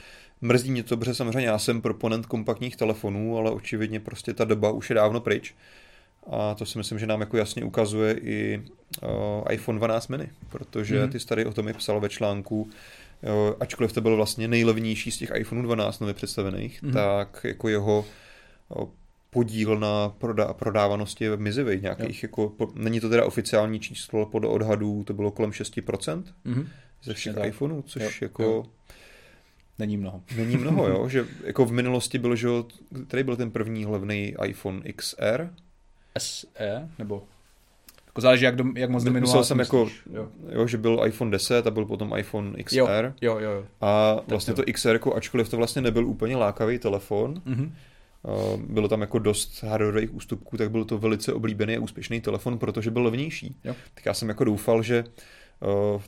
[0.41, 4.71] mrzí mě to, protože samozřejmě já jsem proponent kompaktních telefonů, ale očividně prostě ta doba
[4.71, 5.55] už je dávno pryč.
[6.31, 8.62] A to si myslím, že nám jako jasně ukazuje i
[9.03, 11.12] uh, iPhone 12 mini, protože mm-hmm.
[11.12, 12.71] ty tady o tom i psal ve článku,
[13.61, 16.93] ačkoliv to byl vlastně nejlevnější z těch iPhone 12 nově představených, mm-hmm.
[16.93, 18.05] tak jako jeho
[18.70, 18.89] jo,
[19.31, 22.27] podíl na proda- prodávanosti je mizivý nějakých, jo.
[22.29, 26.66] jako, po, není to teda oficiální číslo, podle odhadů to bylo kolem 6% mm-hmm.
[27.03, 27.45] ze všech tak.
[27.45, 28.11] iPhoneů, což jo.
[28.20, 28.43] jako...
[28.43, 28.64] Jo.
[29.79, 30.22] Není mnoho.
[30.37, 32.49] Není mnoho, jo, že jako v minulosti byl, že
[33.07, 35.51] tady byl ten první levný iPhone XR,
[36.18, 37.22] SE, nebo
[38.15, 39.29] jako záleží, jak, do, jak moc dominoval.
[39.33, 40.29] Myslel jsem jako, jo.
[40.49, 40.67] jo.
[40.67, 42.79] že byl iPhone 10 a byl potom iPhone XR.
[42.79, 42.87] Jo,
[43.21, 43.51] jo, jo.
[43.51, 43.65] jo.
[43.81, 47.71] A vlastně to XR, jako, ačkoliv to vlastně nebyl úplně lákavý telefon, mm-hmm.
[48.69, 52.91] bylo tam jako dost hardwareových ústupků, tak byl to velice oblíbený a úspěšný telefon, protože
[52.91, 53.57] byl levnější.
[53.65, 53.75] Jo.
[53.95, 55.05] Tak já jsem jako doufal, že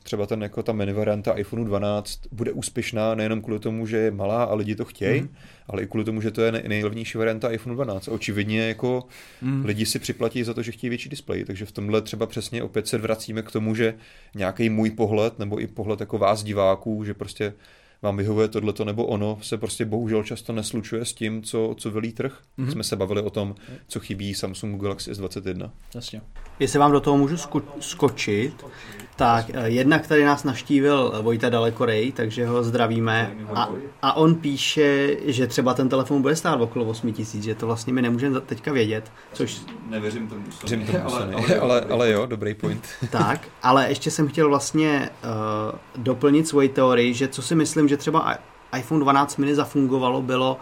[0.03, 4.11] třeba ten, jako ta mini varianta iPhone 12 bude úspěšná nejenom kvůli tomu, že je
[4.11, 5.28] malá a lidi to chtějí, mm.
[5.66, 8.09] ale i kvůli tomu, že to je nejlevnější varianta iPhone 12.
[8.09, 9.05] očividně jako
[9.42, 9.64] mm.
[9.64, 12.88] lidi si připlatí za to, že chtějí větší displej, takže v tomhle třeba přesně opět
[12.88, 13.94] se vracíme k tomu, že
[14.34, 17.53] nějaký můj pohled nebo i pohled jako vás diváků, že prostě
[18.03, 22.12] vám vyhovuje tohleto nebo ono, se prostě bohužel často neslučuje s tím, co, co velí
[22.12, 22.38] trh.
[22.59, 22.70] Mm-hmm.
[22.70, 23.55] Jsme se bavili o tom,
[23.88, 25.70] co chybí Samsung Galaxy S21.
[25.94, 26.20] Jasně.
[26.59, 28.64] Jestli vám do toho můžu sko- skočit,
[29.16, 33.70] tak eh, jednak tady nás naštívil Vojta Dalekorej, takže ho zdravíme a,
[34.03, 37.92] a on píše, že třeba ten telefon bude stát okolo 8 tisíc, že to vlastně
[37.92, 39.61] my nemůžeme teďka vědět, což...
[39.90, 42.88] Nevěřím tomu, Věřím tomu ale, ale, ale, ale jo, dobrý point.
[43.11, 47.97] tak, ale ještě jsem chtěl vlastně uh, doplnit svoji teorii, že co si myslím, že
[47.97, 48.34] třeba
[48.78, 50.57] iPhone 12 mini zafungovalo, bylo,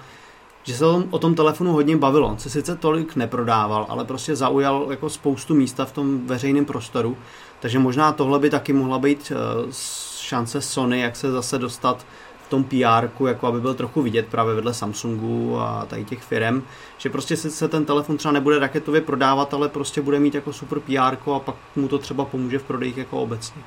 [0.62, 2.28] že se o tom telefonu hodně bavilo.
[2.28, 7.16] On se sice tolik neprodával, ale prostě zaujal jako spoustu místa v tom veřejném prostoru
[7.64, 9.70] takže možná tohle by taky mohla být uh,
[10.18, 12.06] šance Sony, jak se zase dostat
[12.46, 16.62] v tom pr jako aby byl trochu vidět právě vedle Samsungu a tady těch firm,
[16.98, 20.80] že prostě se ten telefon třeba nebude raketově prodávat, ale prostě bude mít jako super
[20.80, 23.62] pr a pak mu to třeba pomůže v prodejích jako obecně.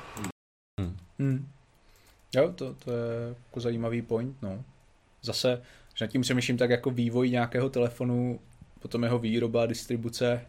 [0.80, 0.96] Hmm.
[1.18, 1.46] Hmm.
[2.36, 4.64] Jo, to, to je jako zajímavý point, no.
[5.22, 5.62] Zase,
[5.94, 8.40] že nad tím přemýšlím tak jako vývoj nějakého telefonu,
[8.80, 10.40] potom jeho výroba, distribuce,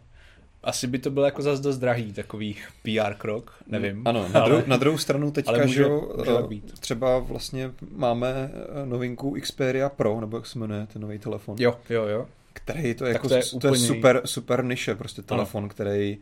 [0.62, 4.02] asi by to bylo jako zase dost drahý takový PR krok, nevím.
[4.06, 6.80] Ano, na, ale, na druhou stranu teďka, může, že může být.
[6.80, 11.56] třeba vlastně máme eh, novinku Xperia Pro, nebo jak se jmenuje ten nový telefon.
[11.58, 12.26] Jo, jo, jo.
[12.52, 15.68] Který to je, jako, to je, to je super, super niše, prostě telefon, ano.
[15.68, 16.18] který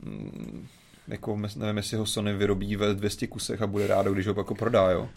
[0.00, 0.66] mm,
[1.08, 4.54] jako nevím, jestli ho Sony vyrobí ve 200 kusech a bude rád, když ho jako
[4.54, 5.08] prodá, jo.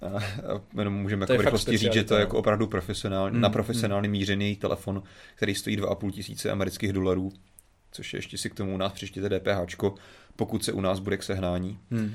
[0.00, 3.50] A, a jenom můžeme jako rychlosti říct, že to je jako opravdu profesionální, mm, na
[3.50, 4.12] profesionálně mm.
[4.12, 5.02] mířený telefon,
[5.34, 7.32] který stojí 2,5 tisíce amerických dolarů
[7.96, 9.74] což ještě si k tomu u nás přištěte DPH,
[10.36, 11.78] pokud se u nás bude k sehnání.
[11.90, 12.14] Hmm.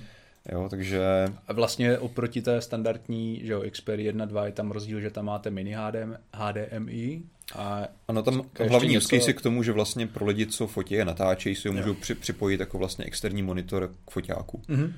[0.52, 1.02] Jo, takže...
[1.48, 5.26] A vlastně oproti té standardní, že jo, Xperia 1, 2 je tam rozdíl, že tam
[5.26, 7.22] máte mini HDM, HDMI
[7.56, 11.02] a ano, tam hlavní use case je k tomu, že vlastně pro lidi, co fotí
[11.02, 14.62] a natáčejí, si ho můžou při, připojit jako vlastně externí monitor k foťáku.
[14.70, 14.94] Mm-hmm.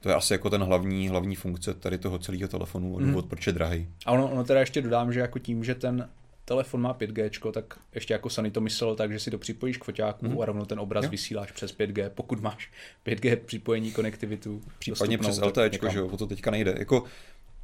[0.00, 3.06] To je asi jako ten hlavní, hlavní funkce tady toho celého telefonu, mm-hmm.
[3.06, 3.88] důvod, proč je drahý.
[4.06, 6.08] A ono, ono teda ještě dodám, že jako tím, že ten
[6.46, 9.84] telefon má 5G, tak ještě jako Sony to myslel tak, že si to připojíš k
[9.84, 10.40] foťáku mm.
[10.40, 11.10] a rovnou ten obraz jo.
[11.10, 12.70] vysíláš přes 5G, pokud máš
[13.06, 14.62] 5G připojení, konektivitu.
[14.78, 16.74] Případně přes LTE, že jo, o to teďka nejde.
[16.78, 17.04] Jako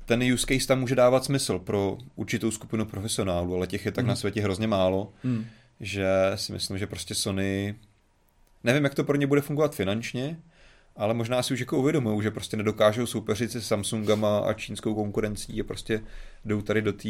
[0.04, 4.04] ten use case tam může dávat smysl pro určitou skupinu profesionálů, ale těch je tak
[4.04, 4.08] mm.
[4.08, 5.46] na světě hrozně málo, mm.
[5.80, 7.74] že si myslím, že prostě Sony,
[8.64, 10.36] nevím, jak to pro ně bude fungovat finančně,
[10.96, 15.60] ale možná si už jako uvědomují, že prostě nedokážou soupeřit se Samsungama a čínskou konkurencí
[15.60, 16.02] a prostě
[16.44, 17.08] jdou tady do té,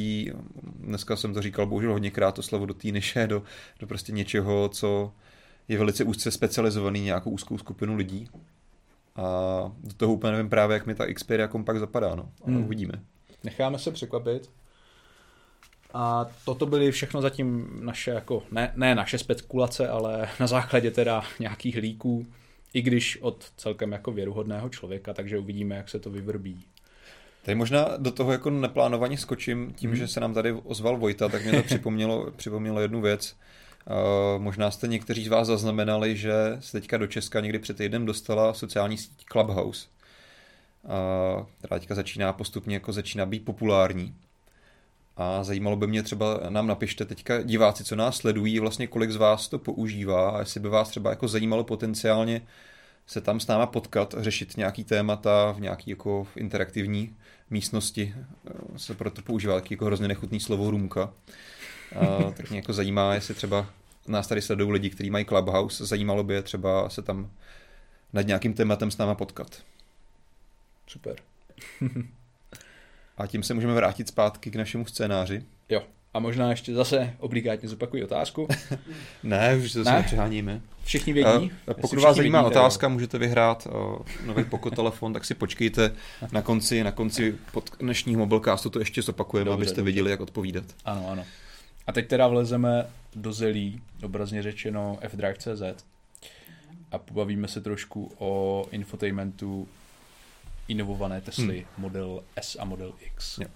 [0.62, 3.43] dneska jsem to říkal bohužel hodněkrát to slovo, do té niše, do,
[3.80, 5.12] do prostě něčeho, co
[5.68, 8.28] je velice úzce specializovaný nějakou úzkou skupinu lidí.
[9.16, 9.22] A
[9.80, 12.28] do toho úplně nevím právě, jak mi ta Xperia Compact zapadá, no.
[12.45, 12.64] Ale hmm.
[12.64, 12.93] uvidíme.
[13.45, 14.51] Necháme se překvapit.
[15.95, 21.22] A toto byly všechno zatím naše, jako, ne, ne naše spekulace, ale na základě teda
[21.41, 22.26] nějakých líků,
[22.75, 26.64] i když od celkem jako věruhodného člověka, takže uvidíme, jak se to vyvrbí.
[27.45, 29.97] Tady možná do toho jako neplánovaně skočím, tím, hmm.
[29.97, 33.37] že se nám tady ozval Vojta, tak mě to připomnělo, připomnělo jednu věc.
[33.87, 38.07] Uh, možná jste někteří z vás zaznamenali, že se teďka do Česka někdy před týdnem
[38.07, 39.87] dostala sociální síť Clubhouse,
[40.83, 44.14] uh, která teďka začíná postupně jako začíná být populární.
[45.17, 49.17] A zajímalo by mě třeba, nám napište teďka diváci, co nás sledují, vlastně kolik z
[49.17, 52.43] vás to používá a jestli by vás třeba jako zajímalo potenciálně
[53.07, 57.17] se tam s náma potkat, řešit nějaký témata v nějaký jako interaktivní
[57.51, 58.15] místnosti.
[58.77, 61.13] Se proto používá taky jako hrozně nechutný slovo růmka.
[61.97, 63.67] A, tak mě jako zajímá, jestli třeba
[64.09, 67.31] nás tady sledují lidi, kteří mají Clubhouse, zajímalo by je třeba se tam
[68.13, 69.63] nad nějakým tématem s náma potkat.
[70.87, 71.17] Super.
[73.23, 75.43] A tím se můžeme vrátit zpátky k našemu scénáři.
[75.68, 75.83] Jo.
[76.14, 78.49] A možná ještě zase obligátně zopakuji otázku.
[79.23, 80.61] ne, už se zase přeháníme.
[80.85, 81.53] Všichni vědí?
[81.68, 82.91] Uh, pokud vás zajímá vědí, otázka, jo.
[82.91, 85.93] můžete vyhrát uh, nový Poco telefon, tak si počkejte
[86.33, 89.87] na konci, na konci pod dnešního mobilecastu to ještě zopakujeme, dobře, abyste dobře.
[89.87, 90.64] viděli, jak odpovídat.
[90.85, 91.25] Ano, ano.
[91.87, 95.85] A teď teda vlezeme do zelí, obrazně řečeno fdrive.cz
[96.93, 99.68] a pobavíme se trošku o infotainmentu
[100.69, 101.67] inovované Tesly hmm.
[101.79, 103.39] Model S a Model X.
[103.39, 103.49] Jo.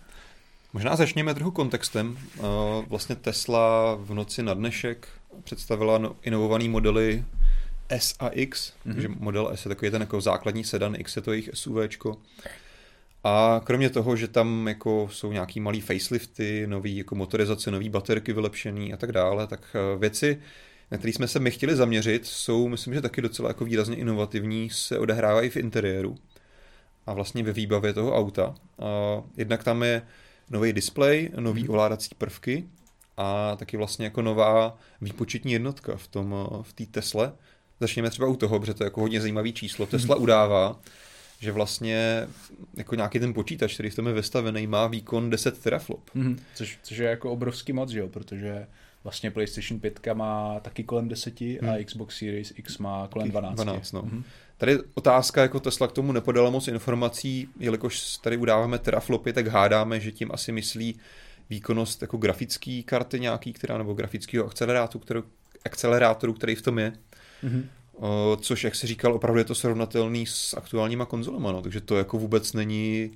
[0.73, 2.19] Možná začněme trochu kontextem.
[2.39, 2.41] Eh,
[2.89, 5.09] vlastně Tesla v noci na dnešek
[5.45, 7.25] představila no, inovované modely
[7.89, 8.93] S a X, mm-hmm.
[8.93, 12.17] takže model S je takový ten jako základní sedan, X je to jejich SUVčko.
[13.25, 18.33] A kromě toho, že tam jako jsou nějaký malý facelifty, nový jako motorizace, nový baterky
[18.33, 20.41] vylepšený a tak dále, tak eh, věci,
[20.91, 24.71] na které jsme se my chtěli zaměřit, jsou, myslím, že taky docela jako výrazně inovativní,
[24.71, 26.17] se odehrávají v interiéru
[27.07, 28.55] a vlastně ve výbavě toho auta.
[29.37, 30.03] Jednak tam je
[30.51, 31.71] nový displej, nový hmm.
[31.71, 32.65] ovládací prvky
[33.17, 37.33] a taky vlastně jako nová výpočetní jednotka v tom v té Tesle.
[37.81, 39.87] Začněme třeba u toho, protože to je jako hodně zajímavý číslo.
[39.87, 40.23] Tesla hmm.
[40.23, 40.81] udává,
[41.41, 42.29] že vlastně
[42.77, 46.11] jako nějaký ten počítač, který v tom je vystavený, má výkon 10 teraflop.
[46.15, 46.39] Hmm.
[46.55, 48.09] Což, což je jako obrovský moc, že jo?
[48.09, 48.67] protože
[49.07, 51.71] vlastně PlayStation 5 má taky kolem 10 hmm.
[51.71, 53.55] a Xbox Series X má kolem 12.
[53.55, 54.03] 12 no.
[54.03, 54.25] hmm.
[54.59, 60.01] Tady otázka, jako Tesla k tomu nepodala moc informací, jelikož tady udáváme teraflopy, tak hádáme,
[60.01, 60.99] že tím asi myslí
[61.51, 65.23] výkonnost jako grafické karty nějaký, která, nebo grafického akcelerátoru, kterou,
[65.65, 66.93] akcelerátoru, který v tom je.
[67.45, 67.65] Mm-hmm.
[67.95, 71.99] O, což, jak si říkal, opravdu je to srovnatelný s aktuálníma konzolema, no, takže to
[71.99, 73.11] jako vůbec není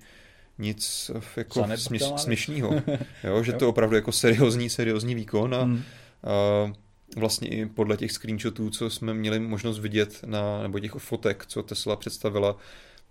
[0.60, 2.82] nic jako směš, směšného.
[3.24, 5.82] jo, že to opravdu jako seriózní, seriózní výkon a, mm.
[6.24, 6.72] a
[7.16, 11.62] vlastně i podle těch screenshotů, co jsme měli možnost vidět, na, nebo těch fotek, co
[11.62, 12.56] Tesla představila,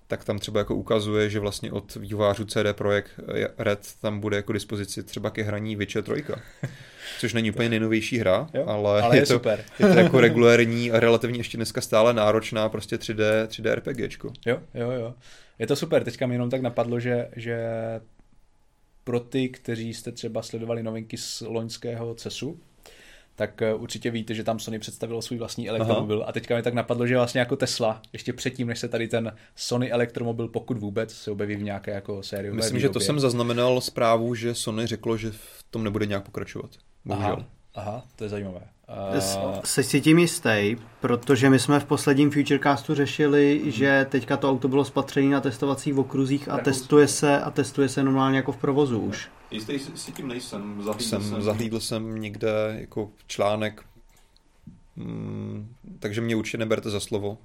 [0.09, 3.11] tak tam třeba jako ukazuje, že vlastně od vývojářů CD Projekt
[3.57, 6.23] Red tam bude jako dispozici třeba ke hraní Witcher 3.
[7.19, 9.63] Což není úplně nejnovější hra, jo, ale, ale je, je, to, super.
[9.79, 14.33] je to jako regulérní a relativně ještě dneska stále náročná prostě 3D, 3D RPGčko.
[14.45, 15.13] Jo, jo, jo.
[15.59, 16.03] Je to super.
[16.03, 17.67] Teďka mi jenom tak napadlo, že, že
[19.03, 22.59] pro ty, kteří jste třeba sledovali novinky z loňského CESu,
[23.35, 26.29] tak eh, určitě víte, že tam Sony představilo svůj vlastní elektromobil Aha.
[26.29, 29.35] a teďka mi tak napadlo, že vlastně jako Tesla, ještě předtím, než se tady ten
[29.55, 32.51] Sony elektromobil, pokud vůbec, se objeví v nějaké jako sérii.
[32.51, 32.81] Myslím, výrobě.
[32.81, 36.71] že to jsem zaznamenal zprávu, že Sony řeklo, že v tom nebude nějak pokračovat.
[37.05, 37.33] Bohužel.
[37.33, 38.61] Aha, aha to je zajímavé.
[39.13, 39.59] Uh...
[39.63, 43.71] Jsi si tím jistý, protože my jsme v posledním Futurecastu řešili, hmm.
[43.71, 48.03] že teďka to auto bylo spatřené na testovacích okruzích a testuje se a testuje se
[48.03, 49.29] normálně jako v provozu už.
[49.51, 50.81] Jistý si tím nejsem.
[50.83, 53.83] Zahlídl jsem, jsem, zahlídl jsem někde jako článek,
[54.95, 57.37] mm, takže mě určitě neberte za slovo.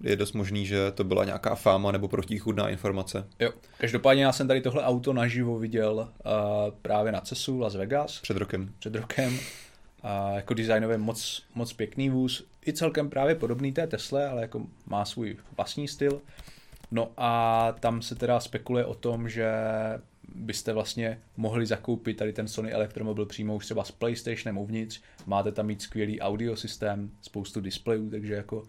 [0.00, 3.26] Je dost možný, že to byla nějaká fáma nebo protichudná informace.
[3.38, 3.50] Jo.
[3.78, 6.32] Každopádně já jsem tady tohle auto naživo viděl uh,
[6.82, 8.20] právě na CESu Las Vegas.
[8.20, 8.72] Před rokem.
[8.78, 9.38] Před rokem.
[10.02, 12.46] A jako designově moc, moc pěkný vůz.
[12.66, 16.20] I celkem právě podobný té Tesle, ale jako má svůj vlastní styl.
[16.90, 19.50] No a tam se teda spekuluje o tom, že
[20.34, 25.52] byste vlastně mohli zakoupit tady ten Sony elektromobil přímo už třeba s PlayStationem uvnitř, máte
[25.52, 28.62] tam mít skvělý audio systém, spoustu displejů, takže jako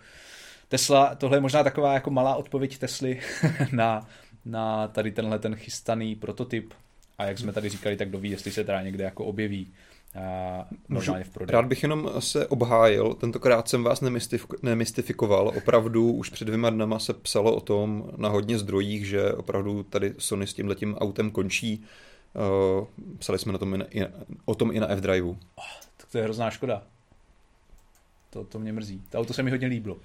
[0.70, 3.20] Tesla, tohle je možná taková jako malá odpověď Tesly
[3.72, 4.08] na,
[4.46, 6.74] na tady tenhle ten chystaný prototyp
[7.18, 9.74] a jak jsme tady říkali, tak doví, jestli se teda někde jako objeví
[10.90, 11.54] normálně v prodeji.
[11.54, 14.02] Rád bych jenom se obhájil, tentokrát jsem vás
[14.62, 19.84] nemystifikoval, opravdu už před dvěma dnama se psalo o tom na hodně zdrojích, že opravdu
[19.84, 21.86] tady Sony s tímhletím autem končí.
[22.80, 22.88] Uh,
[23.18, 24.06] psali jsme na tom i na, i,
[24.46, 25.30] o tom i na F-Driveu.
[25.30, 25.64] Oh,
[25.98, 26.84] tak to je hrozná škoda.
[28.30, 29.02] To, to mě mrzí.
[29.10, 29.98] To auto se mi hodně líbilo.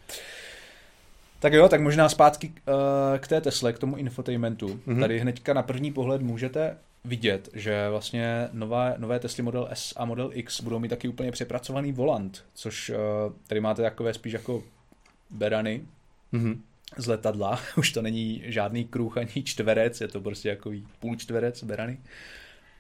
[1.43, 4.67] Tak jo, tak možná zpátky uh, k té Tesle, k tomu infotainmentu.
[4.67, 5.01] Mm-hmm.
[5.01, 10.05] Tady hnedka na první pohled můžete vidět, že vlastně nové, nové Tesla Model S a
[10.05, 12.97] Model X budou mít taky úplně přepracovaný volant, což uh,
[13.47, 14.63] tady máte takové spíš jako
[15.31, 15.83] berany
[16.33, 16.59] mm-hmm.
[16.97, 17.61] z letadla.
[17.77, 21.99] Už to není žádný kruh ani čtverec, je to prostě jako půl čtverec berany.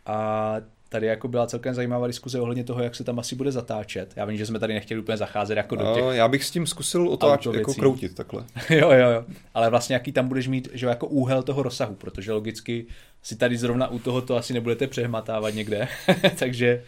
[0.06, 0.56] A
[0.92, 4.12] tady jako byla celkem zajímavá diskuze ohledně toho, jak se tam asi bude zatáčet.
[4.16, 6.04] Já vím, že jsme tady nechtěli úplně zacházet jako do těch...
[6.10, 8.44] Já bych s tím zkusil otáčet, jako kroutit takhle.
[8.70, 9.24] jo, jo, jo.
[9.54, 12.86] Ale vlastně jaký tam budeš mít, že jako úhel toho rozsahu, protože logicky
[13.22, 15.88] si tady zrovna u toho to asi nebudete přehmatávat někde.
[16.38, 16.82] Takže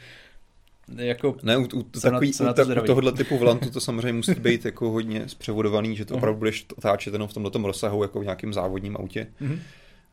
[0.96, 4.34] jako ne, u, u, takový, na, u, tak, u tohohle typu vlantu to samozřejmě musí
[4.34, 8.24] být jako hodně zpřevodovaný, že to opravdu budeš otáčet jenom v tomhle rozsahu jako v
[8.24, 9.26] nějakém závodním autě.
[9.42, 9.59] Uh-huh.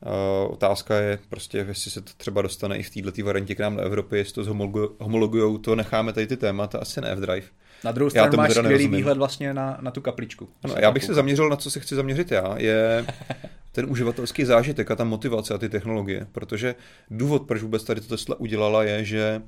[0.05, 3.75] Uh, otázka je prostě, jestli se to třeba dostane i v této variantě k nám
[3.75, 4.53] do Evropy, jestli to
[4.99, 7.47] homologujou, to necháme tady ty témata, asi ne F-Drive.
[7.83, 10.49] Na druhou stranu máš skvělý výhled vlastně na, na tu kapličku.
[10.63, 13.05] Ano, já bych se zaměřil na co se chci zaměřit já, je
[13.71, 16.75] ten uživatelský zážitek a ta motivace a ty technologie, protože
[17.11, 19.41] důvod, proč vůbec tady to Tesla udělala, je, že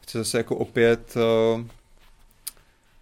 [0.00, 1.64] chce zase jako opět uh,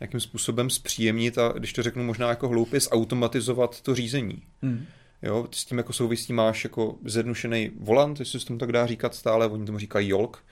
[0.01, 4.43] jakým způsobem zpříjemnit a když to řeknu možná jako hloupě, zautomatizovat to řízení.
[4.63, 4.87] Hmm.
[5.23, 9.15] Jo, s tím jako souvisí máš jako zjednušený volant, jestli se tomu tak dá říkat
[9.15, 10.45] stále, oni tomu říkají jolk.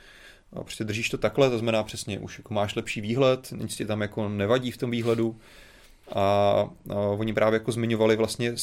[0.53, 3.87] A prostě držíš to takhle, to znamená přesně, už jako máš lepší výhled, nic ti
[3.87, 5.39] tam jako nevadí v tom výhledu.
[6.15, 6.21] A,
[6.91, 8.55] a oni právě jako zmiňovali vlastně,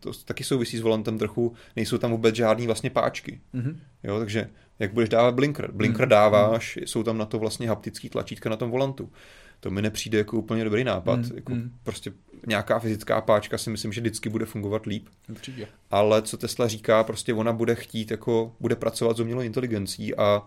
[0.00, 3.40] to taky souvisí s volantem trochu, nejsou tam vůbec žádný vlastně páčky.
[3.54, 3.76] Mm-hmm.
[4.04, 5.72] Jo, takže jak budeš dávat blinker?
[5.72, 6.10] Blinker mm-hmm.
[6.10, 9.12] dáváš, jsou tam na to vlastně haptický tlačítka na tom volantu.
[9.60, 11.16] To mi nepřijde jako úplně dobrý nápad.
[11.16, 11.70] Mm, jako mm.
[11.82, 12.12] Prostě
[12.46, 15.08] nějaká fyzická páčka si myslím, že vždycky bude fungovat líp.
[15.28, 15.68] Určitě.
[15.90, 20.42] Ale co Tesla říká, prostě ona bude chtít, jako bude pracovat s umělou inteligencí a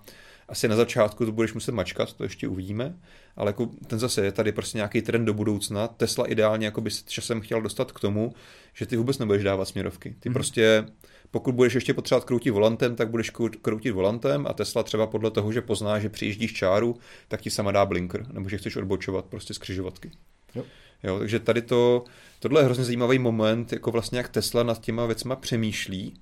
[0.49, 2.95] asi na začátku to budeš muset mačkat, to ještě uvidíme,
[3.35, 5.87] ale jako ten zase je tady prostě nějaký trend do budoucna.
[5.87, 8.33] Tesla ideálně jako by se časem chtěl dostat k tomu,
[8.73, 10.15] že ty vůbec nebudeš dávat směrovky.
[10.19, 10.33] Ty mm.
[10.33, 10.85] prostě
[11.31, 13.29] pokud budeš ještě potřebovat kroutit volantem, tak budeš
[13.61, 17.71] kroutit volantem a Tesla třeba podle toho, že pozná, že přijíždíš čáru, tak ti sama
[17.71, 20.11] dá blinker, nebo že chceš odbočovat prostě z křižovatky.
[20.55, 20.63] Jo.
[21.03, 22.03] Jo, takže tady to,
[22.39, 26.13] tohle je hrozně zajímavý moment, jako vlastně jak Tesla nad těma věcma přemýšlí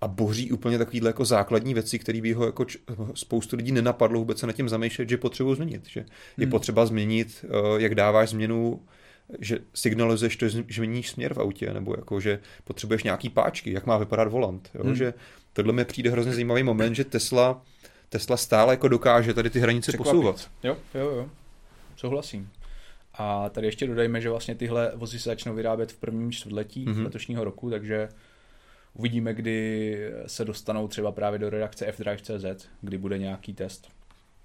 [0.00, 2.78] a boří úplně takovýhle jako základní věci, které by ho jako č-
[3.14, 5.82] spoustu lidí nenapadlo vůbec se nad tím zamýšlet, že potřebují změnit.
[5.88, 6.06] Že je
[6.44, 6.50] hmm.
[6.50, 7.48] potřeba změnit, eh,
[7.82, 8.80] jak dáváš změnu
[9.40, 13.86] že signalizuješ to, že změníš směr v autě, nebo jako, že potřebuješ nějaký páčky, jak
[13.86, 14.70] má vypadat volant.
[14.74, 14.84] Jo?
[14.84, 14.96] Hmm.
[14.96, 15.14] Že
[15.52, 17.62] tohle mi přijde hrozně zajímavý moment, že Tesla,
[18.08, 20.10] Tesla stále jako dokáže tady ty hranice Překvapit.
[20.10, 20.50] posouvat.
[20.62, 21.28] Jo, jo, jo.
[21.96, 22.50] Souhlasím.
[23.14, 27.04] A tady ještě dodajme, že vlastně tyhle vozy se začnou vyrábět v prvním čtvrtletí mm-hmm.
[27.04, 28.08] letošního roku, takže
[28.94, 33.88] uvidíme, kdy se dostanou třeba právě do redakce fdrive.cz, kdy bude nějaký test.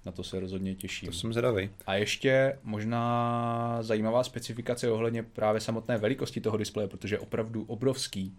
[0.06, 1.08] Na to se rozhodně těším.
[1.08, 1.70] To jsem zvědavý.
[1.86, 8.36] A ještě možná zajímavá specifikace ohledně právě samotné velikosti toho displeje, protože je opravdu obrovský.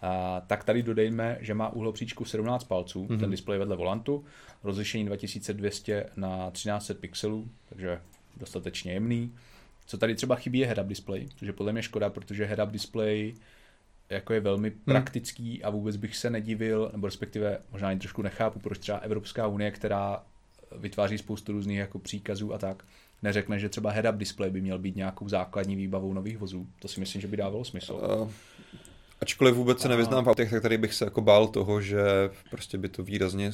[0.00, 3.20] A, tak tady dodejme, že má úhlopříčku 17 palců, mm-hmm.
[3.20, 4.24] ten displej vedle volantu,
[4.64, 8.00] rozlišení 2200 na 1300 pixelů, takže
[8.36, 9.34] dostatečně jemný.
[9.86, 13.34] Co tady třeba chybí je head-up display, což je podle mě škoda, protože head-up display
[14.10, 14.80] jako je velmi hmm.
[14.84, 19.46] praktický a vůbec bych se nedivil, nebo respektive možná ani trošku nechápu, proč třeba Evropská
[19.46, 20.22] unie, která
[20.76, 22.84] vytváří spoustu různých jako příkazů a tak,
[23.22, 26.66] neřekne, že třeba head-up display by měl být nějakou základní výbavou nových vozů.
[26.78, 28.20] To si myslím, že by dávalo smysl.
[28.22, 28.30] Uh,
[29.20, 32.00] ačkoliv vůbec se nevyznám v autech, tak tady bych se jako bál toho, že
[32.50, 33.50] prostě by to výrazně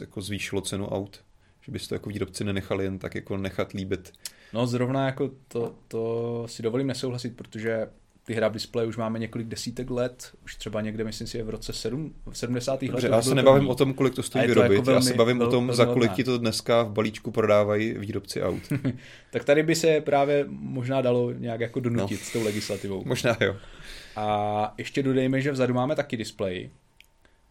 [0.00, 1.20] jako zvýšilo cenu aut.
[1.62, 4.12] Že by to jako výrobci nenechali jen tak jako nechat líbit.
[4.52, 7.86] No zrovna jako to, to si dovolím nesouhlasit, protože
[8.26, 11.50] ty hra display už máme několik desítek let, už třeba někde, myslím si, je v
[11.50, 12.82] roce 7, v 70.
[12.82, 13.10] letech.
[13.10, 13.70] Já se nebavím první.
[13.70, 15.86] o tom, kolik to stojí vyrobit, jako velmi, já se bavím velmi, o tom, za
[15.86, 18.62] kolik ti to dneska v balíčku prodávají výrobci aut.
[19.30, 22.26] tak tady by se právě možná dalo nějak jako donutit no.
[22.26, 23.02] s tou legislativou.
[23.04, 23.56] Možná jo.
[24.16, 26.70] A ještě dodejme, že vzadu máme taky display.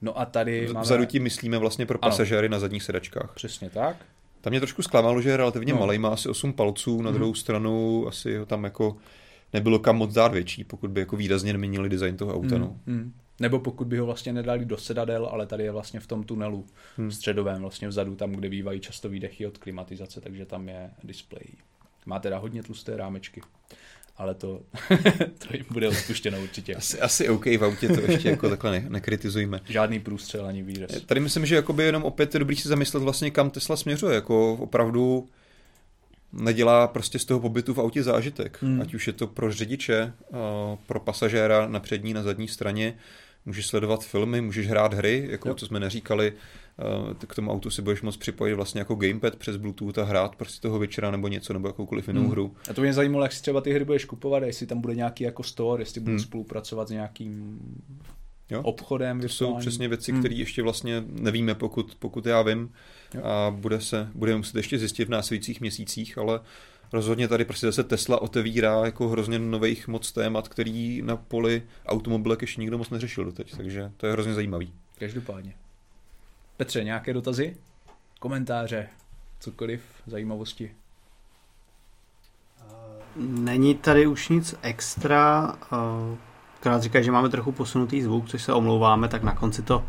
[0.02, 0.82] No a tady máme...
[0.82, 2.52] Vzadu tím myslíme vlastně pro pasažéry ano.
[2.52, 3.32] na zadních sedačkách.
[3.36, 3.98] Přesně tak.
[4.42, 5.80] Tam mě trošku zklamalo, že je relativně no.
[5.80, 7.16] malý, má asi 8 palců, na mm.
[7.16, 8.98] druhou stranu asi ho tam jako
[9.54, 12.56] nebylo kam moc dát větší, pokud by jako výrazně neměnili design toho auta.
[12.56, 12.62] Mm.
[12.62, 12.80] No.
[12.86, 13.14] Mm.
[13.40, 16.66] Nebo pokud by ho vlastně nedali do sedadel, ale tady je vlastně v tom tunelu
[16.98, 17.12] hmm.
[17.12, 21.46] středovém, vlastně vzadu, tam, kde bývají často výdechy od klimatizace, takže tam je display.
[22.06, 23.42] Má teda hodně tlusté rámečky
[24.18, 24.62] ale to,
[25.38, 26.76] to jim bude odpuštěno určitě.
[26.76, 29.60] Asi, asi OK, v autě to ještě jako takhle ne, nekritizujme.
[29.70, 30.92] Žádný průstřel ani výraz.
[31.06, 34.16] Tady myslím, že jakoby jenom opět je dobrý si zamyslet vlastně, kam Tesla směřuje.
[34.16, 35.28] Jako opravdu
[36.36, 38.58] nedělá prostě z toho pobytu v autě zážitek.
[38.62, 38.82] Hmm.
[38.82, 40.14] Ať už je to pro řidiče,
[40.88, 42.98] pro pasažéra na přední, na zadní straně,
[43.46, 45.56] můžeš sledovat filmy, můžeš hrát hry, jako jo.
[45.56, 46.34] co jsme neříkali,
[47.22, 50.36] eh, k tomu autu si budeš moct připojit vlastně jako gamepad přes Bluetooth a hrát
[50.36, 52.32] prostě toho večera nebo něco, nebo jakoukoliv jinou hmm.
[52.32, 52.56] hru.
[52.70, 55.24] A to mě zajímalo, jak si třeba ty hry budeš kupovat, jestli tam bude nějaký
[55.24, 56.20] jako store, jestli budou hmm.
[56.20, 57.60] spolupracovat s nějakým
[58.50, 58.62] jo?
[58.62, 59.22] obchodem.
[59.22, 60.22] To jsou přesně věci, hmm.
[60.22, 62.74] které ještě vlastně nevíme, pokud, pokud já vím.
[63.14, 63.24] Jo.
[63.24, 66.40] A bude se, budeme muset ještě zjistit v následujících měsících, ale
[66.94, 72.42] rozhodně tady prostě zase Tesla otevírá jako hrozně nových moc témat, který na poli automobilek
[72.42, 74.74] ještě nikdo moc neřešil doteď, takže to je hrozně zajímavý.
[75.00, 75.54] Každopádně.
[76.58, 77.58] Petře, nějaké dotazy?
[78.20, 78.88] Komentáře?
[79.40, 79.82] Cokoliv?
[80.08, 80.72] Zajímavosti?
[83.16, 85.56] Není tady už nic extra.
[86.66, 89.86] Krát říká, že máme trochu posunutý zvuk, což se omlouváme, tak na konci, to,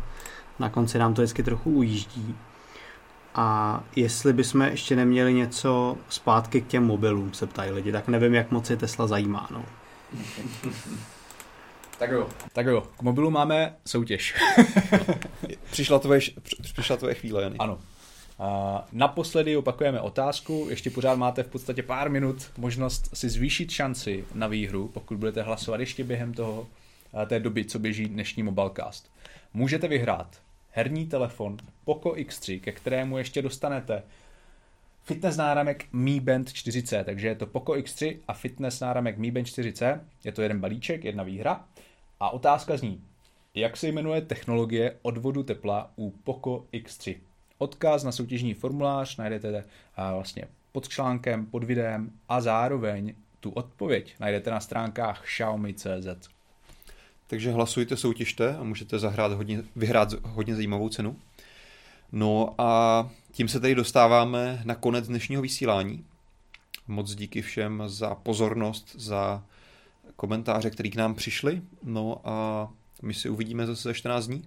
[0.59, 2.35] na konci nám to vždycky trochu ujíždí.
[3.35, 8.33] A jestli bychom ještě neměli něco zpátky k těm mobilům, se ptají lidi, tak nevím,
[8.33, 9.47] jak moc je Tesla zajímá.
[9.51, 9.65] No.
[11.99, 12.29] Tak jo.
[12.53, 14.35] Tak jo, k mobilu máme soutěž.
[15.71, 16.19] přišla, tvoje,
[16.73, 17.57] přišla tvoje chvíle, Jany.
[17.57, 17.79] Ano.
[18.91, 24.47] Naposledy opakujeme otázku, ještě pořád máte v podstatě pár minut možnost si zvýšit šanci na
[24.47, 26.67] výhru, pokud budete hlasovat ještě během toho,
[27.27, 29.11] té doby, co běží dnešní Mobilecast.
[29.53, 34.03] Můžete vyhrát herní telefon Poco X3, ke kterému ještě dostanete
[35.03, 39.47] fitness náramek Mi Band 4C, takže je to Poco X3 a fitness náramek Mi Band
[39.47, 41.65] 4C, je to jeden balíček, jedna výhra.
[42.19, 43.03] A otázka zní,
[43.55, 47.15] jak se jmenuje technologie odvodu tepla u Poco X3?
[47.57, 49.63] Odkaz na soutěžní formulář najdete
[49.97, 56.29] vlastně pod článkem, pod videem a zároveň tu odpověď najdete na stránkách xiaomi.cz.
[57.27, 61.15] Takže hlasujte, soutěžte a můžete zahrát hodně, vyhrát hodně zajímavou cenu.
[62.11, 66.05] No a tím se tady dostáváme na konec dnešního vysílání.
[66.87, 69.43] Moc díky všem za pozornost, za
[70.15, 71.61] komentáře, které k nám přišly.
[71.83, 72.67] No a
[73.01, 74.43] my si uvidíme zase za 14 dní.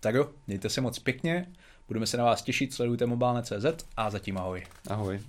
[0.00, 1.46] Tak jo, mějte se moc pěkně,
[1.88, 4.66] budeme se na vás těšit, sledujte mobilné.cz a zatím ahoj.
[4.88, 5.20] Ahoj.